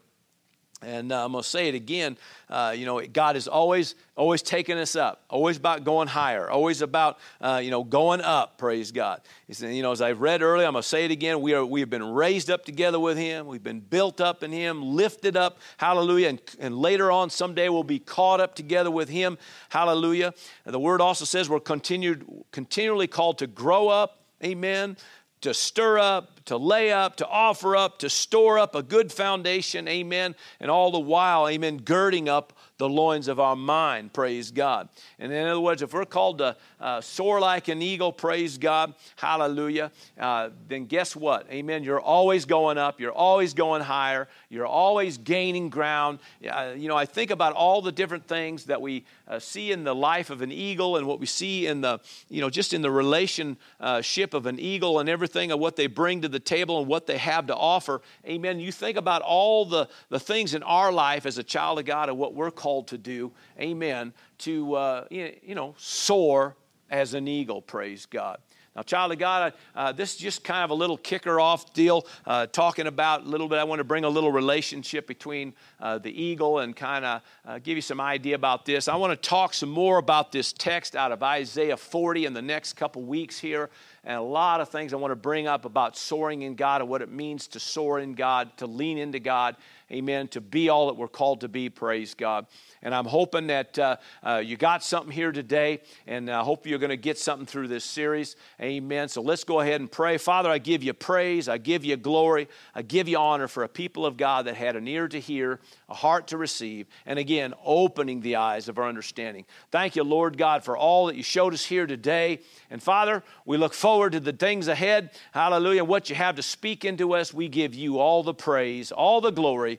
and 0.81 1.11
uh, 1.11 1.25
I'm 1.25 1.31
going 1.33 1.43
to 1.43 1.49
say 1.49 1.67
it 1.67 1.75
again. 1.75 2.17
Uh, 2.49 2.73
you 2.75 2.85
know, 2.85 3.01
God 3.05 3.35
is 3.35 3.47
always, 3.47 3.95
always 4.15 4.41
taking 4.41 4.77
us 4.77 4.95
up, 4.95 5.23
always 5.29 5.57
about 5.57 5.83
going 5.83 6.07
higher, 6.07 6.49
always 6.49 6.81
about, 6.81 7.19
uh, 7.41 7.59
you 7.63 7.69
know, 7.69 7.83
going 7.83 8.21
up. 8.21 8.57
Praise 8.57 8.91
God. 8.91 9.21
He 9.47 9.75
you 9.75 9.83
know, 9.83 9.91
as 9.91 10.01
I've 10.01 10.21
read 10.21 10.41
earlier, 10.41 10.65
I'm 10.65 10.73
going 10.73 10.81
to 10.81 10.87
say 10.87 11.05
it 11.05 11.11
again. 11.11 11.41
We 11.41 11.53
are, 11.53 11.65
we 11.65 11.81
have 11.81 11.89
been 11.89 12.13
raised 12.13 12.49
up 12.49 12.63
together 12.63 12.99
with 12.99 13.17
Him. 13.17 13.47
We've 13.47 13.63
been 13.63 13.81
built 13.81 14.21
up 14.21 14.41
in 14.41 14.51
Him, 14.51 14.81
lifted 14.81 15.35
up. 15.35 15.59
Hallelujah. 15.77 16.29
And, 16.29 16.41
and 16.59 16.77
later 16.77 17.11
on, 17.11 17.29
someday 17.29 17.67
we'll 17.69 17.83
be 17.83 17.99
caught 17.99 18.39
up 18.39 18.55
together 18.55 18.91
with 18.91 19.09
Him. 19.09 19.37
Hallelujah. 19.69 20.33
And 20.65 20.73
the 20.73 20.79
Word 20.79 21.01
also 21.01 21.25
says 21.25 21.49
we're 21.49 21.59
continued, 21.59 22.25
continually 22.51 23.07
called 23.07 23.39
to 23.39 23.47
grow 23.47 23.89
up. 23.89 24.15
Amen 24.41 24.95
to 25.41 25.53
stir 25.53 25.99
up, 25.99 26.43
to 26.45 26.57
lay 26.57 26.91
up, 26.91 27.15
to 27.17 27.27
offer 27.27 27.75
up, 27.75 27.99
to 27.99 28.09
store 28.09 28.59
up 28.59 28.75
a 28.75 28.83
good 28.83 29.11
foundation, 29.11 29.87
amen, 29.87 30.35
and 30.59 30.69
all 30.69 30.91
the 30.91 30.99
while, 30.99 31.47
amen, 31.47 31.77
girding 31.77 32.27
up 32.27 32.53
the 32.79 32.89
loins 32.89 33.27
of 33.27 33.41
our 33.41 33.57
mind, 33.57 34.13
praise 34.13 34.51
God. 34.51 34.87
And 35.19 35.33
in 35.33 35.45
other 35.45 35.59
words, 35.59 35.81
if 35.81 35.93
we're 35.93 36.05
called 36.05 36.37
to 36.37 36.55
uh, 36.79 37.01
soar 37.01 37.41
like 37.41 37.67
an 37.67 37.81
eagle, 37.81 38.13
praise 38.13 38.57
God, 38.57 38.93
hallelujah, 39.17 39.91
uh, 40.17 40.49
then 40.69 40.85
guess 40.85 41.13
what? 41.13 41.45
Amen. 41.51 41.83
You're 41.83 41.99
always 41.99 42.45
going 42.45 42.77
up, 42.77 43.01
you're 43.01 43.11
always 43.11 43.53
going 43.53 43.81
higher, 43.81 44.29
you're 44.49 44.65
always 44.65 45.17
gaining 45.17 45.69
ground. 45.69 46.19
Uh, 46.49 46.71
you 46.73 46.87
know, 46.87 46.95
I 46.95 47.05
think 47.05 47.31
about 47.31 47.51
all 47.51 47.81
the 47.81 47.91
different 47.91 48.25
things 48.27 48.63
that 48.65 48.81
we 48.81 49.03
uh, 49.27 49.39
see 49.39 49.73
in 49.73 49.83
the 49.83 49.93
life 49.93 50.29
of 50.29 50.41
an 50.41 50.51
eagle 50.51 50.95
and 50.95 51.05
what 51.05 51.19
we 51.19 51.25
see 51.25 51.67
in 51.67 51.81
the, 51.81 51.99
you 52.29 52.39
know, 52.39 52.49
just 52.49 52.73
in 52.73 52.81
the 52.81 52.89
relationship 52.89 54.33
of 54.33 54.45
an 54.45 54.57
eagle 54.57 54.99
and 54.99 55.09
everything 55.09 55.51
of 55.51 55.59
what 55.59 55.75
they 55.75 55.87
bring 55.87 56.21
to 56.21 56.29
the 56.29 56.39
table 56.39 56.79
and 56.79 56.87
what 56.87 57.07
they 57.07 57.17
have 57.17 57.47
to 57.47 57.55
offer. 57.55 58.01
Amen. 58.25 58.61
You 58.61 58.71
think 58.71 58.95
about 58.95 59.21
all 59.21 59.65
the, 59.65 59.89
the 60.07 60.19
things 60.19 60.53
in 60.53 60.63
our 60.63 60.93
life 60.93 61.25
as 61.25 61.37
a 61.37 61.43
child 61.43 61.77
of 61.77 61.83
God 61.83 62.07
and 62.07 62.17
what 62.17 62.33
we're 62.33 62.51
called 62.51 62.68
called 62.69 62.87
to 62.87 62.99
do, 62.99 63.31
amen, 63.59 64.13
to, 64.37 64.75
uh, 64.75 65.05
you 65.09 65.55
know, 65.55 65.73
soar 65.79 66.55
as 66.91 67.15
an 67.15 67.27
eagle, 67.27 67.63
praise 67.63 68.05
God. 68.05 68.37
Now, 68.75 68.83
child 68.83 69.11
of 69.11 69.17
God, 69.17 69.53
uh, 69.75 69.91
this 69.91 70.13
is 70.13 70.19
just 70.19 70.43
kind 70.43 70.63
of 70.63 70.69
a 70.69 70.75
little 70.75 70.97
kicker 70.97 71.39
off 71.39 71.73
deal, 71.73 72.05
uh, 72.27 72.45
talking 72.45 72.85
about 72.85 73.23
a 73.23 73.27
little 73.27 73.49
bit. 73.49 73.57
I 73.57 73.63
want 73.63 73.79
to 73.79 73.83
bring 73.83 74.03
a 74.03 74.09
little 74.09 74.31
relationship 74.31 75.07
between 75.07 75.53
uh, 75.79 75.97
the 75.97 76.11
eagle 76.11 76.59
and 76.59 76.75
kind 76.75 77.05
of 77.05 77.21
uh, 77.43 77.57
give 77.57 77.75
you 77.75 77.81
some 77.81 77.99
idea 77.99 78.35
about 78.35 78.65
this. 78.65 78.87
I 78.87 78.95
want 78.97 79.19
to 79.19 79.29
talk 79.29 79.55
some 79.55 79.69
more 79.71 79.97
about 79.97 80.31
this 80.31 80.53
text 80.53 80.95
out 80.95 81.11
of 81.11 81.23
Isaiah 81.23 81.75
40 81.75 82.27
in 82.27 82.33
the 82.33 82.41
next 82.43 82.73
couple 82.73 83.01
weeks 83.01 83.39
here 83.39 83.71
and 84.03 84.17
a 84.17 84.21
lot 84.21 84.61
of 84.61 84.69
things 84.69 84.93
I 84.93 84.95
want 84.95 85.11
to 85.11 85.15
bring 85.15 85.47
up 85.47 85.65
about 85.65 85.97
soaring 85.97 86.43
in 86.43 86.55
God 86.55 86.81
and 86.81 86.89
what 86.89 87.01
it 87.01 87.11
means 87.11 87.47
to 87.47 87.59
soar 87.59 87.99
in 87.99 88.13
God, 88.13 88.55
to 88.57 88.65
lean 88.65 88.97
into 88.97 89.19
God, 89.19 89.55
amen, 89.91 90.27
to 90.29 90.41
be 90.41 90.69
all 90.69 90.87
that 90.87 90.93
we're 90.95 91.07
called 91.07 91.41
to 91.41 91.47
be, 91.47 91.69
praise 91.69 92.13
God. 92.13 92.45
And 92.81 92.95
I'm 92.95 93.05
hoping 93.05 93.47
that 93.47 93.77
uh, 93.77 93.97
uh, 94.23 94.41
you 94.43 94.55
got 94.55 94.83
something 94.83 95.11
here 95.11 95.31
today, 95.31 95.81
and 96.07 96.29
I 96.29 96.41
hope 96.41 96.65
you're 96.65 96.79
going 96.79 96.89
to 96.89 96.97
get 96.97 97.17
something 97.17 97.45
through 97.45 97.67
this 97.67 97.83
series, 97.83 98.35
amen. 98.61 99.09
So 99.09 99.21
let's 99.21 99.43
go 99.43 99.59
ahead 99.59 99.81
and 99.81 99.91
pray. 99.91 100.17
Father, 100.17 100.49
I 100.49 100.59
give 100.59 100.83
you 100.83 100.93
praise, 100.93 101.49
I 101.49 101.57
give 101.57 101.83
you 101.83 101.97
glory, 101.97 102.47
I 102.73 102.81
give 102.81 103.07
you 103.07 103.17
honor 103.17 103.47
for 103.47 103.63
a 103.63 103.67
people 103.67 104.05
of 104.05 104.15
God 104.15 104.45
that 104.45 104.55
had 104.55 104.75
an 104.75 104.87
ear 104.87 105.07
to 105.07 105.19
hear, 105.19 105.59
a 105.89 105.93
heart 105.93 106.27
to 106.27 106.37
receive, 106.37 106.87
and 107.05 107.19
again, 107.19 107.53
opening 107.65 108.21
the 108.21 108.37
eyes 108.37 108.69
of 108.69 108.77
our 108.77 108.87
understanding. 108.87 109.45
Thank 109.71 109.95
you, 109.95 110.03
Lord 110.03 110.37
God, 110.37 110.63
for 110.63 110.77
all 110.77 111.07
that 111.07 111.15
you 111.15 111.23
showed 111.23 111.53
us 111.53 111.65
here 111.65 111.87
today. 111.87 112.39
And 112.69 112.81
Father, 112.81 113.23
we 113.45 113.57
look 113.57 113.73
forward 113.73 114.13
to 114.13 114.19
the 114.19 114.33
things 114.33 114.67
ahead. 114.67 115.11
Hallelujah. 115.31 115.83
What 115.83 116.09
you 116.09 116.15
have 116.15 116.35
to 116.35 116.43
speak 116.43 116.85
into 116.85 117.15
us, 117.15 117.33
we 117.33 117.49
give 117.49 117.73
you 117.73 117.99
all 117.99 118.23
the 118.23 118.33
praise, 118.33 118.91
all 118.91 119.21
the 119.21 119.31
glory 119.31 119.78